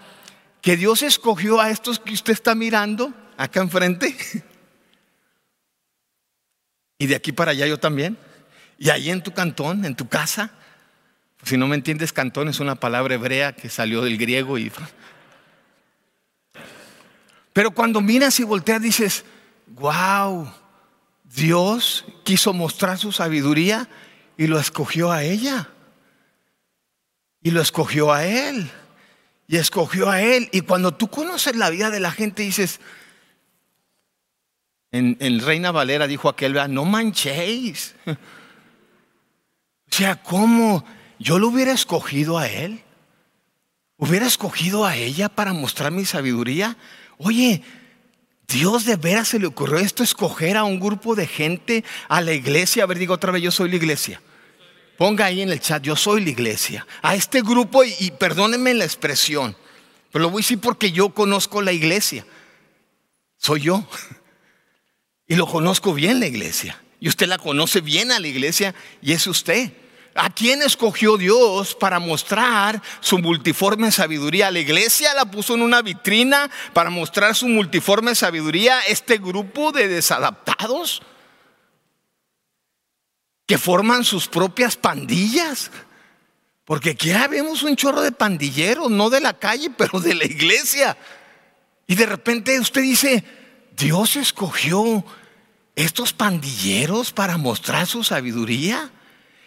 que 0.62 0.76
Dios 0.76 1.02
escogió 1.02 1.60
a 1.60 1.70
estos 1.70 1.98
que 1.98 2.14
usted 2.14 2.32
está 2.32 2.54
mirando 2.54 3.12
acá 3.36 3.60
enfrente. 3.60 4.16
Y 6.96 7.06
de 7.06 7.16
aquí 7.16 7.32
para 7.32 7.50
allá 7.50 7.66
yo 7.66 7.78
también. 7.78 8.16
Y 8.78 8.88
ahí 8.88 9.10
en 9.10 9.22
tu 9.22 9.32
cantón, 9.32 9.84
en 9.84 9.96
tu 9.96 10.08
casa. 10.08 10.52
Si 11.44 11.56
no 11.56 11.66
me 11.66 11.76
entiendes, 11.76 12.12
cantón 12.12 12.48
es 12.48 12.60
una 12.60 12.74
palabra 12.74 13.14
hebrea 13.14 13.52
que 13.52 13.68
salió 13.68 14.02
del 14.02 14.16
griego 14.16 14.58
y... 14.58 14.72
Pero 17.52 17.70
cuando 17.70 18.00
miras 18.00 18.40
y 18.40 18.44
volteas 18.44 18.82
dices, 18.82 19.24
wow, 19.66 20.50
Dios 21.22 22.04
quiso 22.24 22.52
mostrar 22.52 22.98
su 22.98 23.12
sabiduría 23.12 23.88
y 24.36 24.46
lo 24.46 24.58
escogió 24.58 25.12
a 25.12 25.22
ella. 25.22 25.68
Y 27.42 27.50
lo 27.50 27.60
escogió 27.60 28.12
a 28.12 28.24
él. 28.24 28.70
Y 29.46 29.56
escogió 29.58 30.10
a 30.10 30.22
él. 30.22 30.48
Y 30.50 30.62
cuando 30.62 30.94
tú 30.94 31.08
conoces 31.08 31.54
la 31.56 31.70
vida 31.70 31.90
de 31.90 32.00
la 32.00 32.10
gente 32.10 32.42
dices, 32.42 32.80
en, 34.90 35.40
Reina 35.40 35.70
Valera 35.72 36.06
dijo 36.06 36.28
aquel, 36.28 36.54
no 36.72 36.84
manchéis. 36.84 37.94
O 39.86 39.96
sea, 39.96 40.20
¿cómo? 40.20 40.84
Yo 41.24 41.38
lo 41.38 41.48
hubiera 41.48 41.72
escogido 41.72 42.36
a 42.36 42.48
él. 42.48 42.82
Hubiera 43.96 44.26
escogido 44.26 44.84
a 44.84 44.94
ella 44.94 45.30
para 45.30 45.54
mostrar 45.54 45.90
mi 45.90 46.04
sabiduría. 46.04 46.76
Oye, 47.16 47.62
Dios 48.46 48.84
de 48.84 48.96
veras 48.96 49.28
se 49.28 49.38
le 49.38 49.46
ocurrió 49.46 49.78
esto, 49.78 50.02
escoger 50.02 50.58
a 50.58 50.64
un 50.64 50.78
grupo 50.78 51.14
de 51.14 51.26
gente, 51.26 51.82
a 52.08 52.20
la 52.20 52.34
iglesia. 52.34 52.82
A 52.82 52.86
ver, 52.86 52.98
digo 52.98 53.14
otra 53.14 53.32
vez, 53.32 53.42
yo 53.42 53.50
soy 53.50 53.70
la 53.70 53.76
iglesia. 53.76 54.20
Ponga 54.98 55.24
ahí 55.24 55.40
en 55.40 55.48
el 55.48 55.60
chat, 55.60 55.82
yo 55.82 55.96
soy 55.96 56.22
la 56.22 56.28
iglesia. 56.28 56.86
A 57.00 57.14
este 57.14 57.40
grupo, 57.40 57.82
y, 57.84 58.10
perdónenme 58.18 58.74
la 58.74 58.84
expresión, 58.84 59.56
pero 60.12 60.24
lo 60.24 60.30
voy 60.30 60.40
a 60.40 60.44
decir 60.44 60.60
porque 60.60 60.92
yo 60.92 61.08
conozco 61.14 61.62
la 61.62 61.72
iglesia. 61.72 62.26
Soy 63.38 63.62
yo. 63.62 63.88
Y 65.26 65.36
lo 65.36 65.46
conozco 65.46 65.94
bien 65.94 66.20
la 66.20 66.26
iglesia. 66.26 66.78
Y 67.00 67.08
usted 67.08 67.26
la 67.28 67.38
conoce 67.38 67.80
bien 67.80 68.12
a 68.12 68.20
la 68.20 68.28
iglesia 68.28 68.74
y 69.00 69.12
es 69.12 69.26
usted. 69.26 69.72
¿A 70.14 70.30
quién 70.30 70.62
escogió 70.62 71.16
Dios 71.16 71.74
para 71.74 71.98
mostrar 71.98 72.80
su 73.00 73.18
multiforme 73.18 73.90
sabiduría? 73.90 74.50
La 74.50 74.60
iglesia 74.60 75.12
la 75.14 75.24
puso 75.24 75.54
en 75.54 75.62
una 75.62 75.82
vitrina 75.82 76.48
para 76.72 76.88
mostrar 76.88 77.34
su 77.34 77.48
multiforme 77.48 78.14
sabiduría. 78.14 78.80
Este 78.82 79.18
grupo 79.18 79.72
de 79.72 79.88
desadaptados 79.88 81.02
que 83.46 83.58
forman 83.58 84.04
sus 84.04 84.28
propias 84.28 84.76
pandillas. 84.76 85.70
Porque 86.64 86.90
aquí 86.90 87.08
ya 87.08 87.28
vemos 87.28 87.62
un 87.62 87.76
chorro 87.76 88.00
de 88.00 88.12
pandilleros, 88.12 88.90
no 88.90 89.10
de 89.10 89.20
la 89.20 89.34
calle, 89.34 89.70
pero 89.76 90.00
de 90.00 90.14
la 90.14 90.24
iglesia. 90.24 90.96
Y 91.86 91.96
de 91.96 92.06
repente 92.06 92.58
usted 92.60 92.82
dice, 92.82 93.24
Dios 93.76 94.14
escogió 94.14 95.04
estos 95.74 96.12
pandilleros 96.12 97.12
para 97.12 97.36
mostrar 97.36 97.86
su 97.88 98.04
sabiduría. 98.04 98.90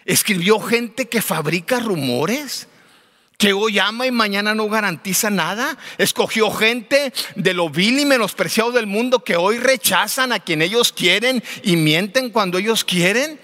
Escribió 0.08 0.62
gente 0.62 1.10
que 1.10 1.22
fabrica 1.22 1.82
rumores, 1.82 2.70
que 3.38 3.52
hoy 3.52 3.78
ama 3.78 4.08
y 4.08 4.12
mañana 4.12 4.56
no 4.56 4.70
garantiza 4.70 5.30
nada. 5.30 5.78
Escogió 5.98 6.50
gente 6.50 7.12
de 7.36 7.54
lo 7.54 7.70
vil 7.70 8.00
y 8.00 8.06
menospreciado 8.06 8.72
del 8.72 8.88
mundo 8.88 9.22
que 9.22 9.36
hoy 9.36 9.58
rechazan 9.58 10.32
a 10.32 10.40
quien 10.40 10.62
ellos 10.62 10.94
quieren 10.94 11.44
y 11.62 11.76
mienten 11.76 12.30
cuando 12.30 12.58
ellos 12.58 12.86
quieren. 12.86 13.38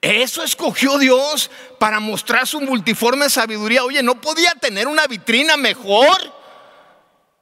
Eso 0.00 0.44
escogió 0.44 0.98
Dios 0.98 1.50
para 1.80 1.98
mostrar 1.98 2.46
su 2.46 2.60
multiforme 2.60 3.28
sabiduría. 3.28 3.82
Oye, 3.82 4.00
no 4.04 4.20
podía 4.20 4.52
tener 4.52 4.86
una 4.86 5.04
vitrina 5.08 5.56
mejor. 5.56 6.16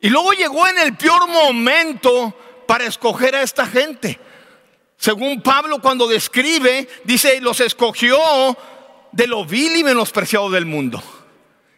Y 0.01 0.09
luego 0.09 0.33
llegó 0.33 0.67
en 0.67 0.79
el 0.79 0.97
peor 0.97 1.29
momento 1.29 2.35
para 2.67 2.87
escoger 2.87 3.35
a 3.35 3.43
esta 3.43 3.67
gente. 3.67 4.19
Según 4.97 5.43
Pablo 5.43 5.81
cuando 5.81 6.07
describe, 6.07 6.89
dice, 7.05 7.41
los 7.41 7.61
escogió 7.61 8.19
de 9.13 9.27
lo 9.27 9.45
vil 9.45 9.77
y 9.77 9.85
menospreciado 9.85 10.51
del 10.51 10.67
mundo. 10.67 11.03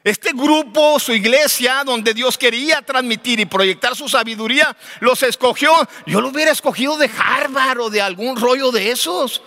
Este 0.05 0.31
grupo, 0.33 0.99
su 0.99 1.13
iglesia, 1.13 1.83
donde 1.85 2.15
Dios 2.15 2.39
quería 2.39 2.81
transmitir 2.83 3.41
y 3.41 3.47
proyectar 3.47 3.95
su 3.95 4.09
sabiduría, 4.09 4.77
los 5.01 5.23
escogió. 5.23 5.71
Yo 6.07 6.21
lo 6.21 6.29
hubiera 6.29 6.53
escogido 6.53 6.97
de 6.97 7.11
Harvard 7.19 7.81
o 7.81 7.91
de 7.91 8.01
algún 8.01 8.37
rollo 8.37 8.71
de 8.71 8.91
esos. 8.91 9.43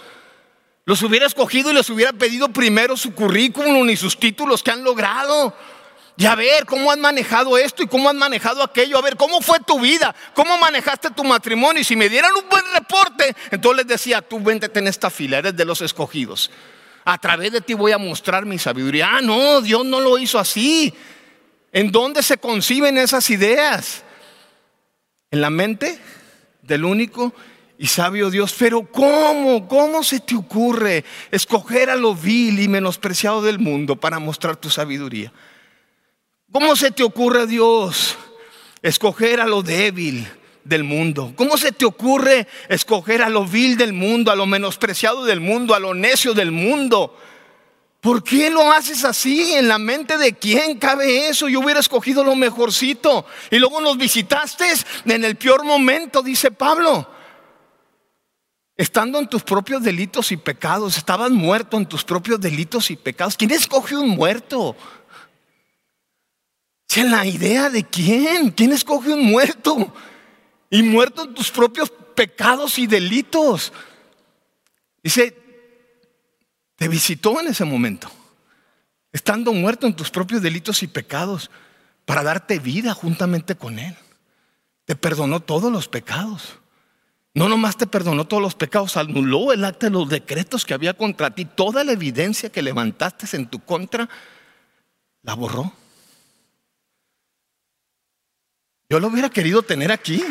Los 0.85 1.01
hubiera 1.03 1.25
escogido 1.25 1.71
y 1.71 1.73
les 1.73 1.89
hubiera 1.89 2.11
pedido 2.13 2.49
primero 2.49 2.97
su 2.97 3.15
currículum 3.15 3.89
y 3.89 3.95
sus 3.95 4.19
títulos 4.19 4.61
que 4.61 4.71
han 4.71 4.83
logrado. 4.83 5.55
Y 6.21 6.27
a 6.27 6.35
ver 6.35 6.67
cómo 6.67 6.91
has 6.91 6.99
manejado 6.99 7.57
esto 7.57 7.81
y 7.81 7.87
cómo 7.87 8.07
has 8.07 8.13
manejado 8.13 8.61
aquello. 8.61 8.95
A 8.95 9.01
ver 9.01 9.17
cómo 9.17 9.41
fue 9.41 9.59
tu 9.59 9.79
vida, 9.79 10.13
cómo 10.35 10.55
manejaste 10.59 11.09
tu 11.09 11.23
matrimonio. 11.23 11.81
Y 11.81 11.83
si 11.83 11.95
me 11.95 12.09
dieran 12.09 12.31
un 12.35 12.47
buen 12.47 12.63
reporte, 12.75 13.35
entonces 13.49 13.77
les 13.77 13.87
decía, 13.87 14.21
tú 14.21 14.39
véntete 14.39 14.77
en 14.77 14.87
esta 14.87 15.09
fila, 15.09 15.39
eres 15.39 15.55
de 15.55 15.65
los 15.65 15.81
escogidos. 15.81 16.51
A 17.05 17.17
través 17.17 17.51
de 17.51 17.61
ti 17.61 17.73
voy 17.73 17.91
a 17.91 17.97
mostrar 17.97 18.45
mi 18.45 18.59
sabiduría. 18.59 19.17
Ah, 19.17 19.21
no, 19.21 19.61
Dios 19.61 19.83
no 19.83 19.99
lo 19.99 20.19
hizo 20.19 20.37
así. 20.37 20.93
¿En 21.71 21.91
dónde 21.91 22.21
se 22.21 22.37
conciben 22.37 22.99
esas 22.99 23.27
ideas? 23.31 24.03
En 25.31 25.41
la 25.41 25.49
mente 25.49 25.99
del 26.61 26.85
único 26.85 27.33
y 27.79 27.87
sabio 27.87 28.29
Dios. 28.29 28.53
Pero 28.59 28.85
¿cómo? 28.91 29.67
¿Cómo 29.67 30.03
se 30.03 30.19
te 30.19 30.35
ocurre 30.35 31.03
escoger 31.31 31.89
a 31.89 31.95
lo 31.95 32.13
vil 32.13 32.59
y 32.59 32.67
menospreciado 32.67 33.41
del 33.41 33.57
mundo 33.57 33.95
para 33.95 34.19
mostrar 34.19 34.55
tu 34.55 34.69
sabiduría? 34.69 35.33
¿Cómo 36.51 36.75
se 36.75 36.91
te 36.91 37.01
ocurre, 37.01 37.47
Dios, 37.47 38.17
escoger 38.81 39.39
a 39.39 39.45
lo 39.45 39.63
débil 39.63 40.27
del 40.65 40.83
mundo? 40.83 41.31
¿Cómo 41.37 41.55
se 41.55 41.71
te 41.71 41.85
ocurre 41.85 42.45
escoger 42.67 43.21
a 43.21 43.29
lo 43.29 43.45
vil 43.45 43.77
del 43.77 43.93
mundo, 43.93 44.31
a 44.31 44.35
lo 44.35 44.45
menospreciado 44.45 45.23
del 45.23 45.39
mundo, 45.39 45.73
a 45.73 45.79
lo 45.79 45.93
necio 45.93 46.33
del 46.33 46.51
mundo? 46.51 47.17
¿Por 48.01 48.21
qué 48.21 48.49
lo 48.49 48.69
haces 48.69 49.05
así? 49.05 49.53
¿En 49.53 49.69
la 49.69 49.77
mente 49.77 50.17
de 50.17 50.33
quién 50.33 50.77
cabe 50.77 51.29
eso? 51.29 51.47
Yo 51.47 51.61
hubiera 51.61 51.79
escogido 51.79 52.21
lo 52.21 52.35
mejorcito. 52.35 53.25
Y 53.49 53.57
luego 53.57 53.79
nos 53.79 53.97
visitaste 53.97 54.65
en 55.05 55.23
el 55.23 55.37
peor 55.37 55.63
momento, 55.63 56.21
dice 56.21 56.51
Pablo. 56.51 57.09
Estando 58.75 59.19
en 59.19 59.27
tus 59.27 59.43
propios 59.43 59.83
delitos 59.83 60.33
y 60.33 60.37
pecados, 60.37 60.97
estabas 60.97 61.31
muerto 61.31 61.77
en 61.77 61.85
tus 61.85 62.03
propios 62.03 62.41
delitos 62.41 62.91
y 62.91 62.97
pecados. 62.97 63.37
¿Quién 63.37 63.51
escoge 63.51 63.95
un 63.95 64.09
muerto? 64.09 64.75
¿En 66.95 67.11
la 67.11 67.25
idea 67.25 67.69
de 67.69 67.83
quién? 67.83 68.51
¿Quién 68.51 68.73
escoge 68.73 69.13
un 69.13 69.25
muerto? 69.25 69.93
Y 70.69 70.83
muerto 70.83 71.23
en 71.23 71.33
tus 71.33 71.49
propios 71.51 71.91
pecados 72.15 72.77
y 72.79 72.87
delitos. 72.87 73.71
Dice, 75.03 75.35
te 76.75 76.87
visitó 76.87 77.39
en 77.39 77.47
ese 77.47 77.65
momento, 77.65 78.11
estando 79.11 79.53
muerto 79.53 79.87
en 79.87 79.95
tus 79.95 80.11
propios 80.11 80.41
delitos 80.41 80.83
y 80.83 80.87
pecados, 80.87 81.49
para 82.05 82.23
darte 82.23 82.59
vida 82.59 82.93
juntamente 82.93 83.55
con 83.55 83.79
Él. 83.79 83.95
Te 84.85 84.95
perdonó 84.95 85.39
todos 85.39 85.71
los 85.71 85.87
pecados. 85.87 86.59
No 87.33 87.47
nomás 87.47 87.77
te 87.77 87.87
perdonó 87.87 88.27
todos 88.27 88.43
los 88.43 88.55
pecados, 88.55 88.97
anuló 88.97 89.53
el 89.53 89.63
acta 89.63 89.87
de 89.87 89.91
los 89.91 90.09
decretos 90.09 90.65
que 90.65 90.73
había 90.73 90.93
contra 90.93 91.33
ti. 91.33 91.45
Toda 91.45 91.83
la 91.83 91.93
evidencia 91.93 92.51
que 92.51 92.61
levantaste 92.61 93.37
en 93.37 93.47
tu 93.47 93.59
contra, 93.59 94.09
la 95.21 95.33
borró. 95.35 95.73
Yo 98.91 98.99
lo 98.99 99.07
hubiera 99.07 99.29
querido 99.29 99.63
tener 99.63 99.89
aquí. 99.89 100.21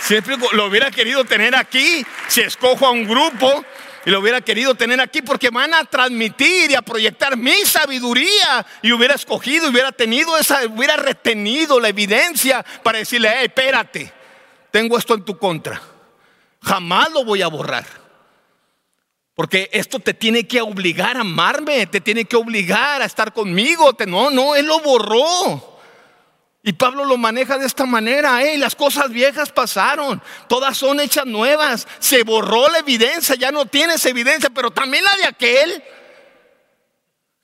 Siempre 0.00 0.36
lo 0.54 0.66
hubiera 0.66 0.90
querido 0.90 1.24
tener 1.24 1.54
aquí. 1.54 2.04
Si 2.26 2.40
escojo 2.40 2.84
a 2.84 2.90
un 2.90 3.06
grupo 3.06 3.64
y 4.04 4.10
lo 4.10 4.18
hubiera 4.18 4.40
querido 4.40 4.74
tener 4.74 5.00
aquí 5.00 5.22
porque 5.22 5.50
van 5.50 5.72
a 5.72 5.84
transmitir 5.84 6.72
y 6.72 6.74
a 6.74 6.82
proyectar 6.82 7.36
mi 7.36 7.64
sabiduría. 7.64 8.66
Y 8.82 8.90
hubiera 8.90 9.14
escogido, 9.14 9.68
hubiera 9.68 9.92
tenido 9.92 10.36
esa, 10.36 10.66
hubiera 10.66 10.96
retenido 10.96 11.78
la 11.78 11.90
evidencia 11.90 12.66
para 12.82 12.98
decirle, 12.98 13.32
hey, 13.32 13.44
espérate, 13.44 14.12
tengo 14.72 14.98
esto 14.98 15.14
en 15.14 15.24
tu 15.24 15.38
contra. 15.38 15.80
Jamás 16.60 17.12
lo 17.12 17.24
voy 17.24 17.42
a 17.42 17.46
borrar. 17.46 17.86
Porque 19.36 19.70
esto 19.72 20.00
te 20.00 20.12
tiene 20.12 20.48
que 20.48 20.60
obligar 20.60 21.18
a 21.18 21.20
amarme, 21.20 21.86
te 21.86 22.00
tiene 22.00 22.24
que 22.24 22.34
obligar 22.34 23.00
a 23.00 23.04
estar 23.04 23.32
conmigo. 23.32 23.96
no, 24.08 24.30
no, 24.30 24.56
Él 24.56 24.66
lo 24.66 24.80
borró. 24.80 25.73
Y 26.66 26.72
Pablo 26.72 27.04
lo 27.04 27.18
maneja 27.18 27.58
de 27.58 27.66
esta 27.66 27.84
manera, 27.84 28.38
hey, 28.40 28.56
las 28.56 28.74
cosas 28.74 29.10
viejas 29.10 29.52
pasaron, 29.52 30.22
todas 30.48 30.78
son 30.78 30.98
hechas 30.98 31.26
nuevas, 31.26 31.86
se 31.98 32.22
borró 32.22 32.70
la 32.70 32.78
evidencia, 32.78 33.34
ya 33.34 33.52
no 33.52 33.66
tienes 33.66 34.06
evidencia, 34.06 34.48
pero 34.48 34.70
también 34.70 35.04
la 35.04 35.14
de 35.18 35.26
aquel, 35.26 35.84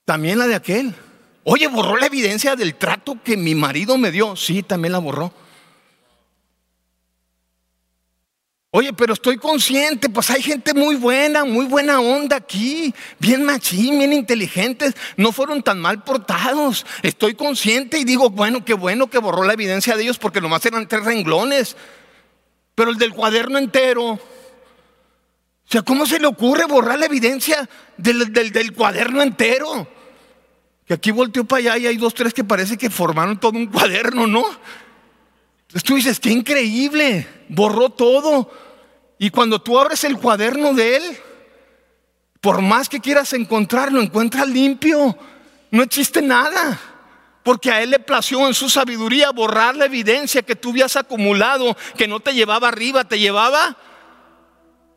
también 0.07 0.39
la 0.39 0.47
de 0.47 0.55
aquel. 0.55 0.95
Oye, 1.45 1.67
borró 1.67 1.99
la 1.99 2.07
evidencia 2.07 2.57
del 2.57 2.77
trato 2.77 3.19
que 3.23 3.37
mi 3.37 3.55
marido 3.55 3.99
me 3.99 4.11
dio, 4.11 4.37
sí, 4.37 4.63
también 4.63 4.93
la 4.93 4.99
borró. 4.99 5.35
Oye, 8.73 8.93
pero 8.93 9.15
estoy 9.15 9.37
consciente, 9.37 10.09
pues 10.09 10.31
hay 10.31 10.43
gente 10.43 10.75
muy 10.75 10.95
buena, 10.95 11.45
muy 11.45 11.67
buena 11.67 12.01
onda 12.01 12.37
aquí, 12.37 12.95
bien 13.19 13.45
machín, 13.45 13.99
bien 13.99 14.13
inteligentes, 14.13 14.95
no 15.17 15.33
fueron 15.33 15.61
tan 15.61 15.81
mal 15.81 16.05
portados. 16.05 16.87
Estoy 17.03 17.35
consciente 17.35 17.99
y 17.99 18.05
digo, 18.05 18.31
bueno, 18.31 18.65
qué 18.65 18.75
bueno 18.75 19.11
que 19.11 19.19
borró 19.19 19.43
la 19.43 19.55
evidencia 19.55 19.97
de 19.97 20.05
ellos 20.05 20.19
porque 20.19 20.41
nomás 20.41 20.65
eran 20.67 20.87
tres 20.87 21.05
renglones. 21.05 21.77
Pero 22.77 22.93
el 22.93 22.97
del 22.97 23.13
cuaderno 23.13 23.59
entero, 23.59 24.05
o 24.13 24.21
sea, 25.67 25.83
¿cómo 25.83 26.07
se 26.07 26.21
le 26.21 26.29
ocurre 26.29 26.67
borrar 26.67 27.01
la 27.01 27.07
evidencia 27.07 27.69
del, 27.97 28.33
del 28.33 28.73
cuaderno 28.73 29.21
entero? 29.21 29.89
Que 30.87 30.95
aquí 30.95 31.11
volteó 31.11 31.45
para 31.45 31.59
allá 31.59 31.79
y 31.79 31.87
hay 31.89 31.97
dos, 31.97 32.15
tres 32.15 32.33
que 32.33 32.45
parece 32.45 32.79
que 32.79 32.89
formaron 32.89 33.41
todo 33.41 33.59
un 33.59 33.67
cuaderno, 33.67 34.29
¿no? 34.29 34.45
Entonces 35.71 35.85
tú 35.85 35.95
dices, 35.95 36.19
qué 36.19 36.31
increíble, 36.31 37.29
borró 37.49 37.91
todo. 37.91 38.51
Y 39.21 39.31
cuando 39.31 39.63
tú 39.63 39.79
abres 39.79 40.03
el 40.03 40.19
cuaderno 40.19 40.75
de 40.75 40.97
él, 40.97 41.03
por 42.41 42.61
más 42.61 42.89
que 42.89 42.99
quieras 42.99 43.33
encontrarlo, 43.35 44.03
encuentras 44.03 44.49
limpio. 44.49 45.17
No 45.71 45.85
existe 45.85 46.23
nada. 46.23 46.77
Porque 47.45 47.71
a 47.71 47.81
él 47.83 47.91
le 47.91 48.01
plació 48.01 48.49
en 48.49 48.55
su 48.55 48.69
sabiduría 48.69 49.31
borrar 49.31 49.77
la 49.77 49.85
evidencia 49.85 50.43
que 50.43 50.57
tú 50.57 50.71
habías 50.71 50.97
acumulado, 50.97 51.77
que 51.97 52.09
no 52.09 52.19
te 52.19 52.35
llevaba 52.35 52.67
arriba, 52.67 53.05
te 53.05 53.21
llevaba 53.21 53.77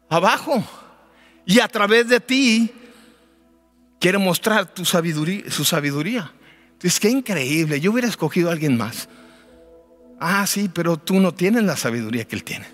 abajo. 0.09 0.63
Y 1.45 1.59
a 1.59 1.67
través 1.67 2.07
de 2.07 2.19
ti 2.19 2.73
quiere 3.99 4.17
mostrar 4.17 4.73
tu 4.73 4.85
sabiduría, 4.85 5.51
su 5.51 5.65
sabiduría. 5.65 6.33
Entonces, 6.71 6.99
qué 6.99 7.09
increíble. 7.09 7.79
Yo 7.79 7.91
hubiera 7.91 8.07
escogido 8.07 8.49
a 8.49 8.53
alguien 8.53 8.75
más. 8.75 9.07
Ah, 10.19 10.45
sí, 10.47 10.69
pero 10.73 10.97
tú 10.97 11.19
no 11.19 11.33
tienes 11.33 11.63
la 11.63 11.75
sabiduría 11.75 12.25
que 12.25 12.35
Él 12.35 12.43
tiene. 12.43 12.65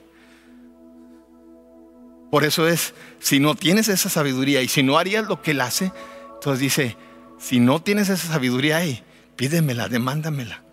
Por 2.32 2.44
eso 2.44 2.68
es, 2.68 2.94
si 3.20 3.40
no 3.40 3.56
tienes 3.56 3.88
esa 3.88 4.10
sabiduría 4.10 4.62
y 4.62 4.68
si 4.68 4.84
no 4.84 4.98
harías 4.98 5.28
lo 5.28 5.42
que 5.42 5.52
Él 5.52 5.62
hace, 5.62 5.92
entonces 6.36 6.60
dice, 6.60 6.98
si 7.40 7.60
no 7.60 7.82
tienes 7.82 8.10
esa 8.10 8.28
sabiduría 8.28 8.78
ahí, 8.78 9.04
pídemela, 9.36 9.88
demándamela. 9.88 10.64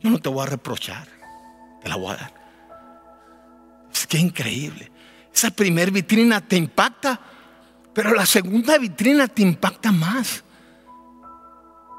Yo 0.00 0.10
no 0.10 0.18
te 0.18 0.28
voy 0.28 0.46
a 0.46 0.50
reprochar, 0.50 1.08
te 1.82 1.88
la 1.88 1.96
voy 1.96 2.12
a 2.12 2.16
dar. 2.16 2.34
Es 3.92 4.06
que 4.06 4.18
increíble. 4.18 4.92
Esa 5.34 5.50
primer 5.50 5.90
vitrina 5.90 6.40
te 6.40 6.56
impacta, 6.56 7.20
pero 7.92 8.14
la 8.14 8.24
segunda 8.24 8.78
vitrina 8.78 9.26
te 9.26 9.42
impacta 9.42 9.90
más. 9.90 10.44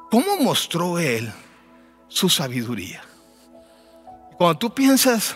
¿Cómo 0.10 0.38
mostró 0.38 1.00
Él 1.00 1.30
su 2.08 2.30
sabiduría? 2.30 3.07
Cuando 4.38 4.60
tú 4.60 4.72
piensas 4.72 5.36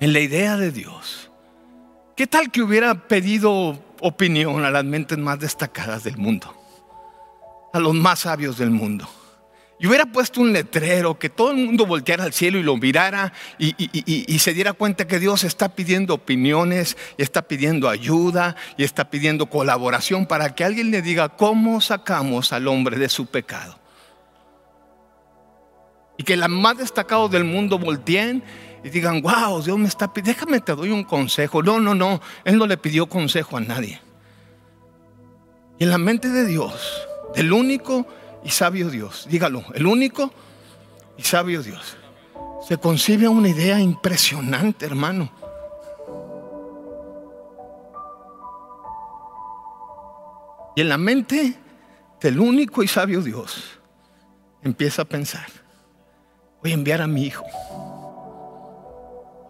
en 0.00 0.12
la 0.12 0.18
idea 0.18 0.56
de 0.56 0.72
Dios, 0.72 1.30
¿qué 2.16 2.26
tal 2.26 2.50
que 2.50 2.60
hubiera 2.60 3.06
pedido 3.06 3.78
opinión 4.00 4.64
a 4.64 4.70
las 4.72 4.84
mentes 4.84 5.16
más 5.16 5.38
destacadas 5.38 6.02
del 6.02 6.16
mundo? 6.16 6.52
A 7.72 7.78
los 7.78 7.94
más 7.94 8.20
sabios 8.20 8.58
del 8.58 8.70
mundo. 8.70 9.08
Y 9.78 9.86
hubiera 9.86 10.06
puesto 10.06 10.40
un 10.40 10.52
letrero 10.52 11.20
que 11.20 11.28
todo 11.28 11.52
el 11.52 11.58
mundo 11.58 11.86
volteara 11.86 12.24
al 12.24 12.32
cielo 12.32 12.58
y 12.58 12.64
lo 12.64 12.76
mirara 12.78 13.32
y, 13.58 14.38
se 14.40 14.52
diera 14.52 14.72
cuenta 14.72 15.06
que 15.06 15.20
Dios 15.20 15.44
está 15.44 15.68
pidiendo 15.68 16.14
opiniones 16.14 16.96
y 17.16 17.22
está 17.22 17.42
pidiendo 17.42 17.88
ayuda 17.88 18.56
y 18.76 18.82
está 18.82 19.08
pidiendo 19.08 19.46
colaboración 19.46 20.26
para 20.26 20.54
que 20.56 20.64
alguien 20.64 20.90
le 20.90 21.00
diga 21.00 21.28
cómo 21.28 21.80
sacamos 21.80 22.52
al 22.52 22.66
hombre 22.66 22.98
de 22.98 23.08
su 23.08 23.26
pecado. 23.26 23.78
Y 26.16 26.24
que 26.24 26.36
los 26.36 26.48
más 26.48 26.78
destacados 26.78 27.30
del 27.30 27.44
mundo 27.44 27.78
volteen 27.78 28.42
y 28.82 28.90
digan, 28.90 29.20
wow, 29.20 29.62
Dios 29.62 29.78
me 29.78 29.88
está 29.88 30.12
pidiendo, 30.12 30.38
déjame 30.38 30.60
te 30.60 30.74
doy 30.74 30.90
un 30.90 31.04
consejo. 31.04 31.62
No, 31.62 31.80
no, 31.80 31.94
no, 31.94 32.20
Él 32.44 32.56
no 32.56 32.66
le 32.66 32.76
pidió 32.76 33.06
consejo 33.06 33.56
a 33.56 33.60
nadie. 33.60 34.00
Y 35.78 35.84
en 35.84 35.90
la 35.90 35.98
mente 35.98 36.28
de 36.28 36.46
Dios, 36.46 37.06
el 37.34 37.52
único 37.52 38.06
y 38.44 38.50
sabio 38.50 38.88
Dios, 38.88 39.26
dígalo, 39.28 39.64
el 39.74 39.86
único 39.86 40.32
y 41.18 41.22
sabio 41.22 41.62
Dios, 41.62 41.96
se 42.66 42.78
concibe 42.78 43.28
una 43.28 43.48
idea 43.48 43.78
impresionante, 43.78 44.86
hermano. 44.86 45.30
Y 50.74 50.82
en 50.82 50.88
la 50.88 50.98
mente 50.98 51.58
del 52.20 52.38
único 52.38 52.82
y 52.82 52.88
sabio 52.88 53.22
Dios 53.22 53.78
empieza 54.62 55.02
a 55.02 55.04
pensar, 55.04 55.46
voy 56.66 56.72
a 56.72 56.74
enviar 56.74 57.00
a 57.00 57.06
mi 57.06 57.22
hijo 57.22 57.46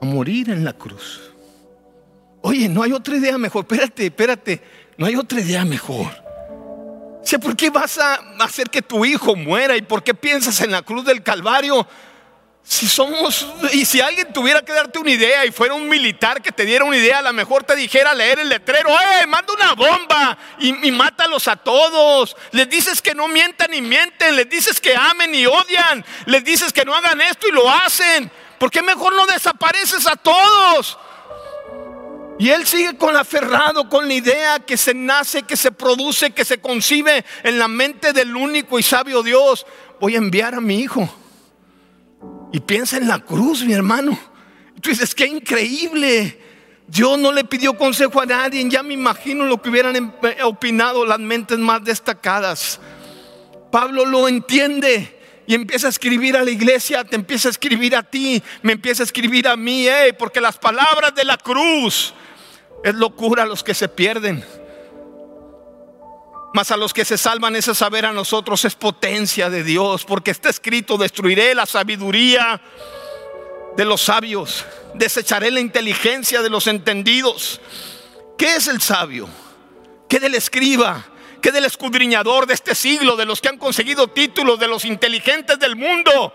a 0.02 0.04
morir 0.04 0.50
en 0.50 0.66
la 0.66 0.74
cruz. 0.74 1.22
Oye, 2.42 2.68
no 2.68 2.82
hay 2.82 2.92
otra 2.92 3.16
idea 3.16 3.38
mejor. 3.38 3.62
Espérate, 3.62 4.04
espérate. 4.04 4.62
No 4.98 5.06
hay 5.06 5.16
otra 5.16 5.40
idea 5.40 5.64
mejor. 5.64 6.08
O 6.08 7.38
¿por 7.40 7.56
qué 7.56 7.70
vas 7.70 7.96
a 7.96 8.16
hacer 8.38 8.68
que 8.68 8.82
tu 8.82 9.02
hijo 9.06 9.34
muera? 9.34 9.78
¿Y 9.78 9.80
por 9.80 10.02
qué 10.02 10.12
piensas 10.12 10.60
en 10.60 10.72
la 10.72 10.82
cruz 10.82 11.06
del 11.06 11.22
Calvario? 11.22 11.86
Si 12.68 12.88
somos, 12.88 13.46
y 13.72 13.84
si 13.84 14.00
alguien 14.00 14.32
tuviera 14.32 14.60
que 14.60 14.72
darte 14.72 14.98
una 14.98 15.12
idea 15.12 15.46
y 15.46 15.52
fuera 15.52 15.74
un 15.74 15.88
militar 15.88 16.42
que 16.42 16.50
te 16.50 16.64
diera 16.64 16.84
una 16.84 16.96
idea, 16.96 17.20
a 17.20 17.22
lo 17.22 17.32
mejor 17.32 17.62
te 17.62 17.76
dijera 17.76 18.12
leer 18.12 18.40
el 18.40 18.48
letrero, 18.48 18.90
¡eh! 18.90 19.26
Manda 19.28 19.52
una 19.52 19.74
bomba 19.74 20.36
y, 20.58 20.90
mátalos 20.90 21.46
a 21.46 21.54
todos. 21.54 22.36
Les 22.50 22.68
dices 22.68 23.00
que 23.00 23.14
no 23.14 23.28
mientan 23.28 23.72
y 23.72 23.80
mienten, 23.80 24.34
les 24.34 24.50
dices 24.50 24.80
que 24.80 24.96
amen 24.96 25.32
y 25.32 25.46
odian, 25.46 26.04
les 26.26 26.42
dices 26.42 26.72
que 26.72 26.84
no 26.84 26.92
hagan 26.92 27.20
esto 27.20 27.46
y 27.46 27.52
lo 27.52 27.70
hacen. 27.70 28.32
¿Por 28.58 28.72
qué 28.72 28.82
mejor 28.82 29.14
no 29.14 29.26
desapareces 29.26 30.04
a 30.08 30.16
todos? 30.16 30.98
Y 32.40 32.50
él 32.50 32.66
sigue 32.66 32.96
con 32.96 33.16
aferrado, 33.16 33.88
con 33.88 34.08
la 34.08 34.14
idea 34.14 34.58
que 34.58 34.76
se 34.76 34.92
nace, 34.92 35.44
que 35.44 35.56
se 35.56 35.70
produce, 35.70 36.32
que 36.32 36.44
se 36.44 36.60
concibe 36.60 37.24
en 37.44 37.60
la 37.60 37.68
mente 37.68 38.12
del 38.12 38.34
único 38.34 38.76
y 38.76 38.82
sabio 38.82 39.22
Dios. 39.22 39.64
Voy 40.00 40.16
a 40.16 40.18
enviar 40.18 40.56
a 40.56 40.60
mi 40.60 40.80
hijo 40.80 41.08
y 42.52 42.60
piensa 42.60 42.96
en 42.96 43.08
la 43.08 43.18
cruz, 43.18 43.64
mi 43.64 43.72
hermano. 43.72 44.18
Tú 44.80 44.90
dices, 44.90 45.14
qué 45.14 45.26
increíble. 45.26 46.40
Dios 46.86 47.18
no 47.18 47.32
le 47.32 47.44
pidió 47.44 47.76
consejo 47.76 48.20
a 48.20 48.26
nadie. 48.26 48.66
Ya 48.68 48.82
me 48.82 48.94
imagino 48.94 49.44
lo 49.44 49.60
que 49.60 49.70
hubieran 49.70 49.96
em, 49.96 50.12
eh, 50.22 50.42
opinado 50.42 51.04
las 51.04 51.18
mentes 51.18 51.58
más 51.58 51.84
destacadas. 51.84 52.80
Pablo 53.70 54.04
lo 54.06 54.28
entiende 54.28 55.18
y 55.46 55.54
empieza 55.54 55.86
a 55.86 55.90
escribir 55.90 56.36
a 56.36 56.44
la 56.44 56.50
iglesia, 56.50 57.04
te 57.04 57.16
empieza 57.16 57.48
a 57.48 57.50
escribir 57.50 57.94
a 57.94 58.02
ti, 58.02 58.42
me 58.62 58.72
empieza 58.72 59.02
a 59.02 59.06
escribir 59.06 59.46
a 59.48 59.56
mí, 59.56 59.86
eh, 59.86 60.14
porque 60.18 60.40
las 60.40 60.58
palabras 60.58 61.14
de 61.14 61.24
la 61.24 61.36
cruz 61.36 62.14
es 62.82 62.94
locura 62.94 63.44
a 63.44 63.46
los 63.46 63.62
que 63.62 63.74
se 63.74 63.88
pierden. 63.88 64.44
Mas 66.56 66.70
a 66.70 66.78
los 66.78 66.94
que 66.94 67.04
se 67.04 67.18
salvan 67.18 67.54
ese 67.54 67.74
saber 67.74 68.06
a 68.06 68.14
nosotros 68.14 68.64
es 68.64 68.74
potencia 68.74 69.50
de 69.50 69.62
Dios, 69.62 70.06
porque 70.06 70.30
está 70.30 70.48
escrito, 70.48 70.96
destruiré 70.96 71.54
la 71.54 71.66
sabiduría 71.66 72.62
de 73.76 73.84
los 73.84 74.00
sabios, 74.00 74.64
desecharé 74.94 75.50
la 75.50 75.60
inteligencia 75.60 76.40
de 76.40 76.48
los 76.48 76.66
entendidos. 76.66 77.60
¿Qué 78.38 78.56
es 78.56 78.68
el 78.68 78.80
sabio? 78.80 79.28
¿Qué 80.08 80.18
del 80.18 80.34
escriba? 80.34 81.04
¿Qué 81.42 81.52
del 81.52 81.66
escudriñador 81.66 82.46
de 82.46 82.54
este 82.54 82.74
siglo? 82.74 83.16
De 83.16 83.26
los 83.26 83.42
que 83.42 83.48
han 83.48 83.58
conseguido 83.58 84.08
títulos, 84.08 84.58
de 84.58 84.66
los 84.66 84.86
inteligentes 84.86 85.58
del 85.58 85.76
mundo, 85.76 86.32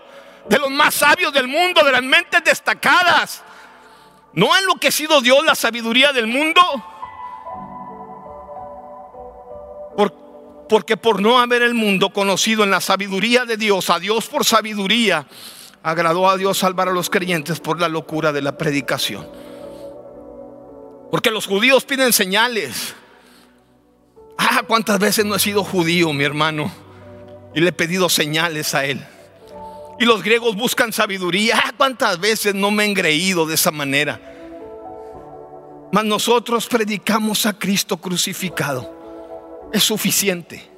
de 0.48 0.58
los 0.60 0.70
más 0.70 0.94
sabios 0.94 1.32
del 1.32 1.48
mundo, 1.48 1.82
de 1.82 1.90
las 1.90 2.02
mentes 2.04 2.44
destacadas. 2.44 3.42
¿No 4.34 4.54
ha 4.54 4.60
enloquecido 4.60 5.20
Dios 5.20 5.44
la 5.44 5.56
sabiduría 5.56 6.12
del 6.12 6.28
mundo? 6.28 6.60
Porque 10.72 10.96
por 10.96 11.20
no 11.20 11.38
haber 11.38 11.60
el 11.60 11.74
mundo 11.74 12.14
conocido 12.14 12.64
en 12.64 12.70
la 12.70 12.80
sabiduría 12.80 13.44
de 13.44 13.58
Dios, 13.58 13.90
a 13.90 13.98
Dios 13.98 14.26
por 14.28 14.46
sabiduría, 14.46 15.26
agradó 15.82 16.30
a 16.30 16.38
Dios 16.38 16.56
salvar 16.56 16.88
a 16.88 16.92
los 16.92 17.10
creyentes 17.10 17.60
por 17.60 17.78
la 17.78 17.90
locura 17.90 18.32
de 18.32 18.40
la 18.40 18.56
predicación. 18.56 19.28
Porque 21.10 21.30
los 21.30 21.46
judíos 21.46 21.84
piden 21.84 22.14
señales. 22.14 22.94
Ah, 24.38 24.62
cuántas 24.66 24.98
veces 24.98 25.26
no 25.26 25.34
he 25.34 25.38
sido 25.38 25.62
judío, 25.62 26.10
mi 26.14 26.24
hermano, 26.24 26.72
y 27.54 27.60
le 27.60 27.68
he 27.68 27.72
pedido 27.72 28.08
señales 28.08 28.74
a 28.74 28.86
él. 28.86 29.06
Y 30.00 30.06
los 30.06 30.22
griegos 30.22 30.56
buscan 30.56 30.90
sabiduría. 30.90 31.60
Ah, 31.62 31.72
cuántas 31.76 32.18
veces 32.18 32.54
no 32.54 32.70
me 32.70 32.84
he 32.84 32.86
engreído 32.86 33.44
de 33.44 33.56
esa 33.56 33.72
manera. 33.72 34.18
Mas 35.92 36.04
nosotros 36.06 36.66
predicamos 36.66 37.44
a 37.44 37.58
Cristo 37.58 37.98
crucificado. 37.98 39.01
Es 39.72 39.82
suficiente. 39.84 40.72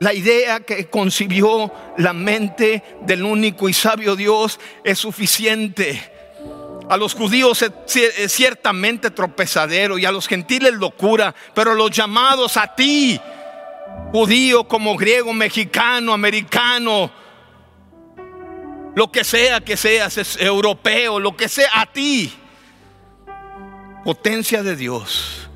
La 0.00 0.12
idea 0.12 0.60
que 0.60 0.90
concibió 0.90 1.72
la 1.98 2.12
mente 2.12 2.82
del 3.02 3.22
único 3.22 3.68
y 3.68 3.72
sabio 3.72 4.16
Dios 4.16 4.58
es 4.82 4.98
suficiente. 4.98 6.12
A 6.90 6.96
los 6.96 7.14
judíos 7.14 7.62
es 7.62 8.32
ciertamente 8.32 9.10
tropezadero 9.10 9.96
y 9.96 10.04
a 10.04 10.12
los 10.12 10.26
gentiles 10.28 10.74
locura, 10.74 11.34
pero 11.54 11.74
los 11.74 11.90
llamados 11.90 12.56
a 12.56 12.74
ti, 12.74 13.18
judío 14.12 14.68
como 14.68 14.96
griego, 14.96 15.32
mexicano, 15.32 16.12
americano, 16.12 17.10
lo 18.94 19.10
que 19.10 19.24
sea 19.24 19.60
que 19.60 19.76
seas, 19.76 20.36
europeo, 20.38 21.18
lo 21.18 21.36
que 21.36 21.48
sea, 21.48 21.80
a 21.80 21.86
ti, 21.86 22.32
potencia 24.04 24.62
de 24.62 24.76
Dios, 24.76 25.48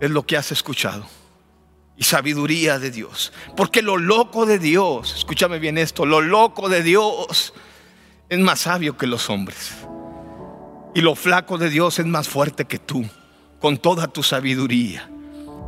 es 0.00 0.10
lo 0.10 0.24
que 0.24 0.36
has 0.36 0.50
escuchado 0.52 1.17
y 1.98 2.04
sabiduría 2.04 2.78
de 2.78 2.92
Dios. 2.92 3.32
Porque 3.56 3.82
lo 3.82 3.96
loco 3.98 4.46
de 4.46 4.58
Dios, 4.58 5.14
escúchame 5.16 5.58
bien 5.58 5.76
esto, 5.76 6.06
lo 6.06 6.20
loco 6.20 6.68
de 6.68 6.82
Dios 6.82 7.52
es 8.28 8.38
más 8.38 8.60
sabio 8.60 8.96
que 8.96 9.08
los 9.08 9.28
hombres. 9.28 9.72
Y 10.94 11.00
lo 11.00 11.16
flaco 11.16 11.58
de 11.58 11.68
Dios 11.68 11.98
es 11.98 12.06
más 12.06 12.28
fuerte 12.28 12.66
que 12.66 12.78
tú, 12.78 13.04
con 13.60 13.78
toda 13.78 14.06
tu 14.06 14.22
sabiduría. 14.22 15.10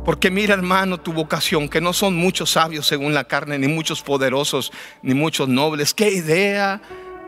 Porque 0.05 0.31
mira 0.31 0.53
hermano 0.53 0.99
tu 0.99 1.11
vocación, 1.13 1.67
que 1.67 1.81
no 1.81 1.93
son 1.93 2.15
muchos 2.15 2.51
sabios 2.51 2.87
según 2.87 3.13
la 3.13 3.25
carne, 3.25 3.59
ni 3.59 3.67
muchos 3.67 4.01
poderosos, 4.01 4.71
ni 5.03 5.13
muchos 5.13 5.49
nobles. 5.49 5.93
Qué 5.93 6.11
idea 6.11 6.81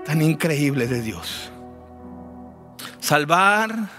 tan 0.05 0.21
increíble 0.21 0.87
de 0.87 1.01
Dios. 1.01 1.51
Salvar 2.99 3.89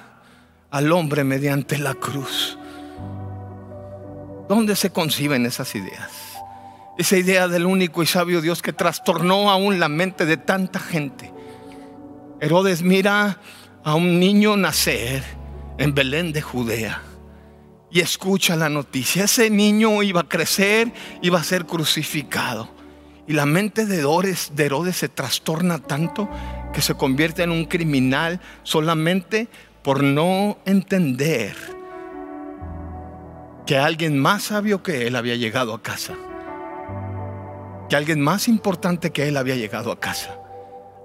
al 0.71 0.93
hombre 0.93 1.25
mediante 1.25 1.79
la 1.79 1.95
cruz. 1.95 2.59
¿Dónde 4.49 4.77
se 4.77 4.91
conciben 4.91 5.47
esas 5.47 5.75
ideas? 5.75 6.11
Esa 6.99 7.17
idea 7.17 7.49
del 7.49 7.65
único 7.65 8.03
y 8.03 8.07
sabio 8.07 8.43
Dios 8.43 8.61
que 8.61 8.73
trastornó 8.73 9.51
aún 9.51 9.81
la 9.81 9.89
mente 9.89 10.27
de 10.27 10.37
tanta 10.37 10.79
gente. 10.79 11.33
Herodes 12.41 12.83
mira 12.83 13.41
a 13.83 13.95
un 13.95 14.21
niño 14.21 14.57
nacer 14.57 15.23
en 15.79 15.95
Belén 15.95 16.33
de 16.33 16.43
Judea 16.43 17.01
y 17.91 18.01
escucha 18.01 18.55
la 18.55 18.69
noticia. 18.69 19.25
Ese 19.25 19.49
niño 19.49 20.03
iba 20.03 20.21
a 20.23 20.29
crecer, 20.29 20.93
iba 21.23 21.41
a 21.41 21.45
ser 21.45 21.65
crucificado. 21.65 22.69
Y 23.27 23.33
la 23.33 23.47
mente 23.47 23.87
de 23.87 24.01
Herodes, 24.01 24.53
de 24.55 24.67
Herodes 24.67 24.97
se 24.97 25.09
trastorna 25.09 25.79
tanto 25.79 26.29
que 26.75 26.83
se 26.83 26.95
convierte 26.95 27.43
en 27.43 27.51
un 27.51 27.65
criminal 27.65 28.41
solamente 28.63 29.49
por 29.83 30.03
no 30.03 30.59
entender 30.67 31.57
que 33.67 33.79
alguien 33.79 34.19
más 34.19 34.45
sabio 34.45 34.83
que 34.83 35.07
él 35.07 35.17
había 35.17 35.37
llegado 35.37 35.75
a 35.75 35.83
casa. 35.83 36.15
Que 37.89 37.97
alguien 37.97 38.21
más 38.21 38.49
importante 38.49 39.11
que 39.11 39.29
él 39.29 39.37
había 39.37 39.57
llegado 39.57 39.91
a 39.91 39.99
casa. 39.99 40.39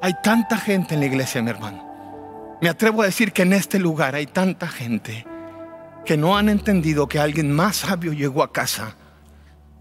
Hay 0.02 0.14
tanta 0.24 0.58
gente 0.58 0.96
en 0.96 1.02
la 1.02 1.06
iglesia, 1.06 1.42
mi 1.42 1.50
hermano. 1.50 1.86
Me 2.62 2.70
atrevo 2.70 3.02
a 3.02 3.06
decir 3.06 3.32
que 3.32 3.44
en 3.44 3.54
este 3.54 3.80
lugar 3.80 4.16
hay 4.16 4.26
tanta 4.26 4.68
gente 4.68 5.26
que 6.06 6.18
no 6.18 6.38
han 6.38 6.50
entendido 6.50 7.08
que 7.08 7.20
alguien 7.20 7.52
más 7.52 7.78
sabio 7.78 8.12
llegó 8.14 8.44
a 8.44 8.52
casa. 8.52 8.96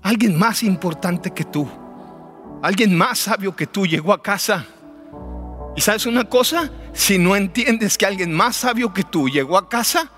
Alguien 0.02 0.38
más 0.38 0.62
importante 0.62 1.32
que 1.32 1.44
tú. 1.44 1.68
Alguien 2.62 2.96
más 2.96 3.18
sabio 3.20 3.56
que 3.56 3.66
tú 3.66 3.86
llegó 3.86 4.12
a 4.12 4.22
casa. 4.22 4.66
¿Y 5.74 5.80
sabes 5.80 6.06
una 6.06 6.24
cosa? 6.24 6.70
Si 6.92 7.18
no 7.18 7.34
entiendes 7.34 7.98
que 7.98 8.06
alguien 8.06 8.32
más 8.32 8.56
sabio 8.56 8.92
que 8.92 9.04
tú 9.04 9.28
llegó 9.28 9.56
a 9.56 9.68
casa, 9.68 10.10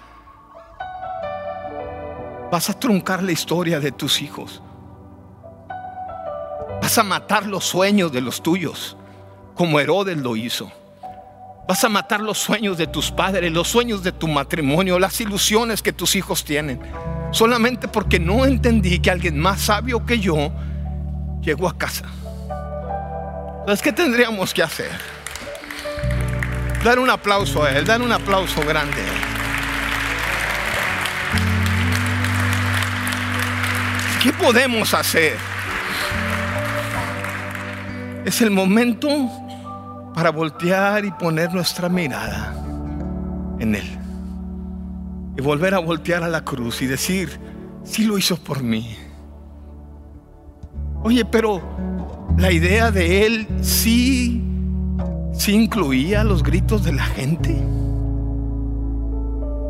Vas 2.51 2.69
a 2.69 2.79
truncar 2.79 3.23
la 3.23 3.33
historia 3.33 3.79
de 3.79 3.93
tus 3.93 4.21
hijos. 4.23 4.61
Vas 6.83 6.99
a 6.99 7.05
matar 7.05 7.47
los 7.47 7.65
sueños 7.65 8.11
de 8.11 8.21
los 8.21 8.43
tuyos, 8.43 8.97
como 9.55 9.79
Herodes 9.79 10.19
lo 10.19 10.35
hizo. 10.35 10.73
Vas 11.69 11.85
a 11.85 11.89
matar 11.89 12.21
los 12.21 12.39
sueños 12.39 12.77
de 12.77 12.89
tus 12.89 13.13
padres, 13.13 13.53
los 13.53 13.69
sueños 13.69 14.03
de 14.03 14.11
tu 14.11 14.27
matrimonio, 14.27 14.99
las 14.99 15.21
ilusiones 15.21 15.83
que 15.83 15.93
tus 15.93 16.17
hijos 16.17 16.43
tienen. 16.43 16.81
Solamente 17.31 17.87
porque 17.87 18.19
no 18.19 18.45
entendí 18.45 18.99
que 18.99 19.13
alguien 19.13 19.39
más 19.39 19.61
sabio 19.61 20.05
que 20.05 20.19
yo 20.19 20.51
llegó 21.41 21.69
a 21.69 21.79
casa. 21.79 22.07
Entonces, 23.61 23.83
¿qué 23.83 23.93
tendríamos 23.93 24.53
que 24.53 24.65
hacer? 24.65 24.91
Dar 26.83 26.99
un 26.99 27.11
aplauso 27.11 27.63
a 27.63 27.71
él, 27.71 27.85
dar 27.85 28.03
un 28.03 28.11
aplauso 28.11 28.63
grande. 28.63 29.20
¿Qué 34.23 34.35
podemos 34.35 34.93
hacer? 34.93 35.39
Es 38.27 38.43
el 38.43 38.51
momento 38.51 39.09
para 40.15 40.31
voltear 40.31 41.07
y 41.07 41.11
poner 41.11 41.55
nuestra 41.55 41.89
mirada 41.89 42.55
en 43.59 43.75
Él. 43.75 43.99
Y 45.39 45.41
volver 45.41 45.73
a 45.73 45.79
voltear 45.79 46.23
a 46.23 46.29
la 46.29 46.45
cruz 46.45 46.83
y 46.83 46.87
decir, 46.87 47.41
sí 47.83 48.05
lo 48.05 48.19
hizo 48.19 48.37
por 48.37 48.63
mí. 48.63 48.95
Oye, 51.03 51.25
pero 51.25 51.63
la 52.37 52.53
idea 52.53 52.91
de 52.91 53.25
Él 53.25 53.49
sí, 53.63 54.45
sí 55.33 55.55
incluía 55.55 56.25
los 56.25 56.43
gritos 56.43 56.85
de 56.85 56.93
la 56.93 57.05
gente. 57.05 57.57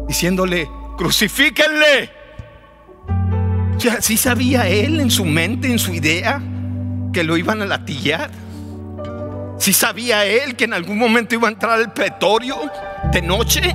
Diciéndole, 0.09 0.69
crucifíquenle. 0.97 2.20
Sea, 3.81 4.03
¿sí 4.03 4.19
sabía 4.19 4.69
él 4.69 5.01
en 5.01 5.11
su 5.11 5.25
mente, 5.25 5.67
en 5.67 5.79
su 5.79 5.95
idea, 5.95 6.43
que 7.15 7.25
lo 7.25 7.39
iban 7.39 7.63
a 7.63 7.65
latillar? 7.65 8.31
¿Sí 9.59 9.73
sabía 9.73 10.27
él 10.27 10.55
que 10.55 10.65
en 10.65 10.75
algún 10.75 10.99
momento 10.99 11.35
iba 11.35 11.49
a 11.49 11.51
entrar 11.51 11.79
al 11.79 11.95
pretorio 11.95 12.59
de 13.11 13.23
noche 13.23 13.75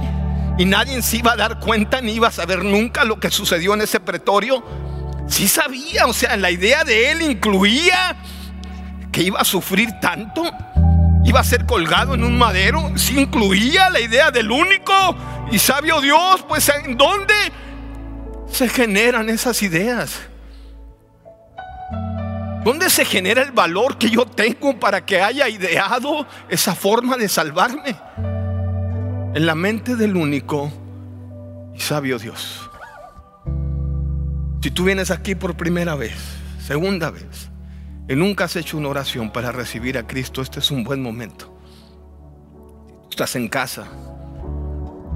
y 0.59 0.65
nadie 0.65 1.01
se 1.01 1.17
iba 1.17 1.31
a 1.31 1.35
dar 1.35 1.59
cuenta 1.59 2.01
ni 2.01 2.11
iba 2.11 2.27
a 2.27 2.31
saber 2.31 2.63
nunca 2.63 3.03
lo 3.03 3.19
que 3.19 3.31
sucedió 3.31 3.73
en 3.73 3.81
ese 3.81 3.99
pretorio? 3.99 4.63
Sí 5.27 5.47
sabía, 5.47 6.05
o 6.05 6.13
sea, 6.13 6.37
la 6.37 6.51
idea 6.51 6.83
de 6.83 7.11
él 7.11 7.23
incluía 7.23 8.15
que 9.11 9.23
iba 9.23 9.39
a 9.39 9.43
sufrir 9.43 9.89
tanto, 9.99 10.43
iba 11.23 11.39
a 11.39 11.43
ser 11.43 11.65
colgado 11.65 12.13
en 12.13 12.23
un 12.23 12.37
madero, 12.37 12.91
sí 12.95 13.19
incluía 13.19 13.89
la 13.89 14.01
idea 14.01 14.29
del 14.29 14.51
único 14.51 14.93
y 15.51 15.57
sabio 15.57 15.99
Dios, 15.99 16.45
pues 16.47 16.71
¿en 16.85 16.95
dónde? 16.95 17.33
Se 18.55 18.69
generan 18.69 19.29
esas 19.29 19.61
ideas? 19.61 20.21
¿Dónde 22.63 22.89
se 22.89 23.05
genera 23.05 23.43
el 23.43 23.51
valor 23.51 23.97
que 23.97 24.09
yo 24.09 24.25
tengo 24.25 24.79
para 24.79 25.05
que 25.05 25.21
haya 25.21 25.47
ideado 25.47 26.25
esa 26.49 26.73
forma 26.73 27.15
de 27.17 27.29
salvarme? 27.29 27.95
en 29.35 29.45
la 29.45 29.53
mente 29.53 29.97
del 29.97 30.15
único 30.15 30.71
y 31.75 31.79
sabio 31.81 32.17
Dios. 32.17 32.69
Si 34.61 34.71
tú 34.71 34.85
vienes 34.85 35.11
aquí 35.11 35.35
por 35.35 35.57
primera 35.57 35.93
vez, 35.93 36.15
segunda 36.65 37.11
vez, 37.11 37.49
y 38.07 38.15
nunca 38.15 38.45
has 38.45 38.55
hecho 38.55 38.77
una 38.77 38.87
oración 38.87 39.31
para 39.31 39.51
recibir 39.51 39.97
a 39.97 40.07
Cristo, 40.07 40.41
este 40.41 40.59
es 40.59 40.71
un 40.71 40.85
buen 40.85 41.03
momento. 41.03 41.53
Estás 43.09 43.35
en 43.35 43.49
casa, 43.49 43.87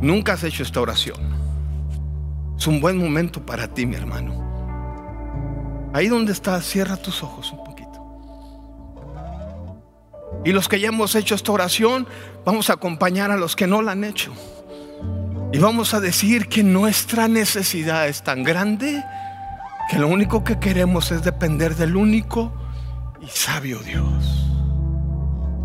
nunca 0.01 0.33
has 0.33 0.43
hecho 0.43 0.63
esta 0.63 0.81
oración. 0.81 1.48
Es 2.59 2.67
un 2.67 2.81
buen 2.81 2.97
momento 2.97 3.45
para 3.45 3.69
ti, 3.69 3.85
mi 3.85 3.95
hermano. 3.95 4.33
Ahí 5.93 6.09
donde 6.09 6.33
estás, 6.33 6.65
cierra 6.65 6.97
tus 6.97 7.23
ojos 7.23 7.53
un 7.53 7.63
poquito. 7.63 7.89
Y 10.43 10.51
los 10.51 10.67
que 10.67 10.77
ya 10.81 10.89
hemos 10.89 11.15
hecho 11.15 11.35
esta 11.35 11.53
oración, 11.53 12.05
vamos 12.43 12.69
a 12.69 12.73
acompañar 12.73 13.31
a 13.31 13.37
los 13.37 13.55
que 13.55 13.65
no 13.65 13.81
la 13.81 13.93
han 13.93 14.03
hecho. 14.03 14.33
Y 15.53 15.59
vamos 15.59 15.93
a 15.93 16.01
decir 16.01 16.49
que 16.49 16.61
nuestra 16.61 17.29
necesidad 17.29 18.09
es 18.09 18.23
tan 18.23 18.43
grande 18.43 19.05
que 19.89 19.97
lo 19.97 20.09
único 20.09 20.43
que 20.43 20.59
queremos 20.59 21.13
es 21.13 21.23
depender 21.23 21.77
del 21.77 21.95
único 21.95 22.51
y 23.21 23.27
sabio 23.27 23.79
Dios. 23.79 24.49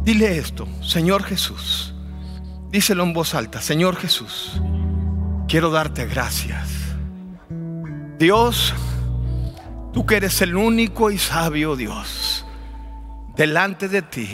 Dile 0.04 0.38
esto, 0.38 0.68
Señor 0.80 1.24
Jesús. 1.24 1.92
Díselo 2.70 3.02
en 3.02 3.14
voz 3.14 3.34
alta, 3.34 3.60
Señor 3.60 3.96
Jesús, 3.96 4.60
quiero 5.48 5.70
darte 5.70 6.06
gracias. 6.06 6.83
Dios, 8.24 8.72
tú 9.92 10.06
que 10.06 10.16
eres 10.16 10.40
el 10.40 10.56
único 10.56 11.10
y 11.10 11.18
sabio 11.18 11.76
Dios, 11.76 12.46
delante 13.36 13.86
de 13.86 14.00
ti, 14.00 14.30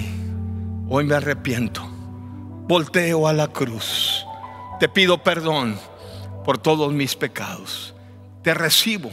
hoy 0.89 1.03
me 1.03 1.17
arrepiento, 1.17 1.83
volteo 2.69 3.27
a 3.27 3.33
la 3.33 3.49
cruz, 3.49 4.25
te 4.79 4.89
pido 4.89 5.25
perdón 5.25 5.77
por 6.45 6.59
todos 6.59 6.93
mis 6.93 7.17
pecados, 7.17 7.97
te 8.45 8.55
recibo 8.55 9.11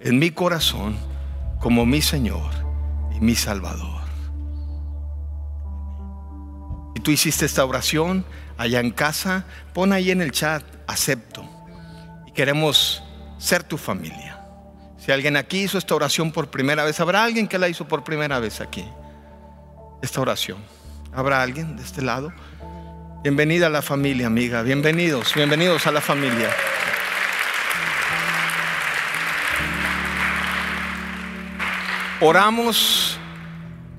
en 0.00 0.18
mi 0.18 0.30
corazón 0.32 0.98
como 1.58 1.86
mi 1.86 2.02
Señor 2.02 2.50
y 3.16 3.20
mi 3.20 3.34
Salvador. 3.34 4.02
Si 6.94 7.00
tú 7.00 7.10
hiciste 7.10 7.46
esta 7.46 7.64
oración 7.64 8.26
allá 8.58 8.80
en 8.80 8.90
casa, 8.90 9.46
pon 9.72 9.94
ahí 9.94 10.10
en 10.10 10.20
el 10.20 10.30
chat, 10.30 10.62
acepto. 10.86 11.42
Y 12.26 12.32
queremos 12.32 13.03
ser 13.44 13.62
tu 13.62 13.76
familia. 13.76 14.40
Si 14.96 15.12
alguien 15.12 15.36
aquí 15.36 15.64
hizo 15.64 15.76
esta 15.76 15.94
oración 15.94 16.32
por 16.32 16.48
primera 16.48 16.82
vez, 16.82 16.98
¿habrá 16.98 17.24
alguien 17.24 17.46
que 17.46 17.58
la 17.58 17.68
hizo 17.68 17.86
por 17.86 18.02
primera 18.02 18.38
vez 18.38 18.62
aquí? 18.62 18.84
Esta 20.00 20.22
oración. 20.22 20.56
¿Habrá 21.12 21.42
alguien 21.42 21.76
de 21.76 21.82
este 21.82 22.00
lado? 22.00 22.32
Bienvenida 23.22 23.66
a 23.66 23.70
la 23.70 23.82
familia, 23.82 24.28
amiga. 24.28 24.62
Bienvenidos, 24.62 25.34
bienvenidos 25.34 25.86
a 25.86 25.92
la 25.92 26.00
familia. 26.00 26.48
Oramos 32.22 33.18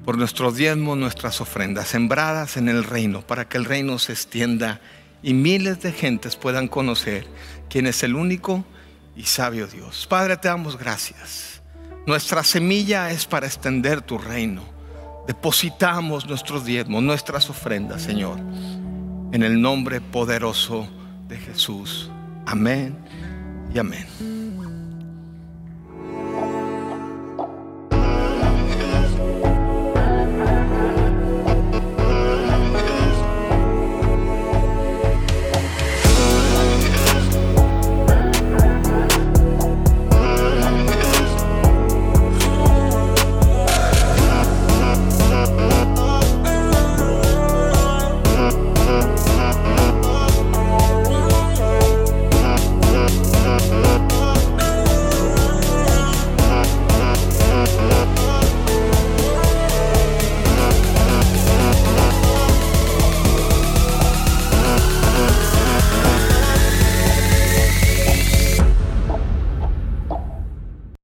por 0.06 0.18
nuestros 0.18 0.56
diezmos, 0.56 0.98
nuestras 0.98 1.40
ofrendas, 1.40 1.88
sembradas 1.88 2.58
en 2.58 2.68
el 2.68 2.84
reino, 2.84 3.22
para 3.22 3.48
que 3.48 3.58
el 3.58 3.66
reino 3.66 4.00
se 4.00 4.14
extienda 4.14 4.82
y 5.22 5.36
miles 5.36 5.82
de 5.82 5.92
gentes 5.92 6.36
puedan 6.36 6.68
conocer 6.68 7.28
quién 7.70 7.86
es 7.86 8.02
el 8.02 8.16
único 8.16 8.66
y 9.16 9.24
sabio 9.24 9.68
Dios. 9.68 10.06
Padre, 10.08 10.38
te 10.38 10.48
damos 10.48 10.78
gracias. 10.78 11.62
Nuestra 12.06 12.44
semilla 12.44 13.10
es 13.12 13.26
para 13.26 13.48
extender 13.48 14.02
tu 14.02 14.18
reino. 14.18 14.62
Depositamos 15.28 16.28
nuestros 16.28 16.66
diezmos, 16.66 17.02
nuestras 17.02 17.50
ofrendas, 17.50 18.04
Señor, 18.04 18.38
en 19.32 19.42
el 19.42 19.60
nombre 19.60 20.02
poderoso 20.02 20.88
de 21.28 21.38
Jesús. 21.38 22.12
Amén 22.46 22.96
y 23.74 23.80
amén. 23.80 24.35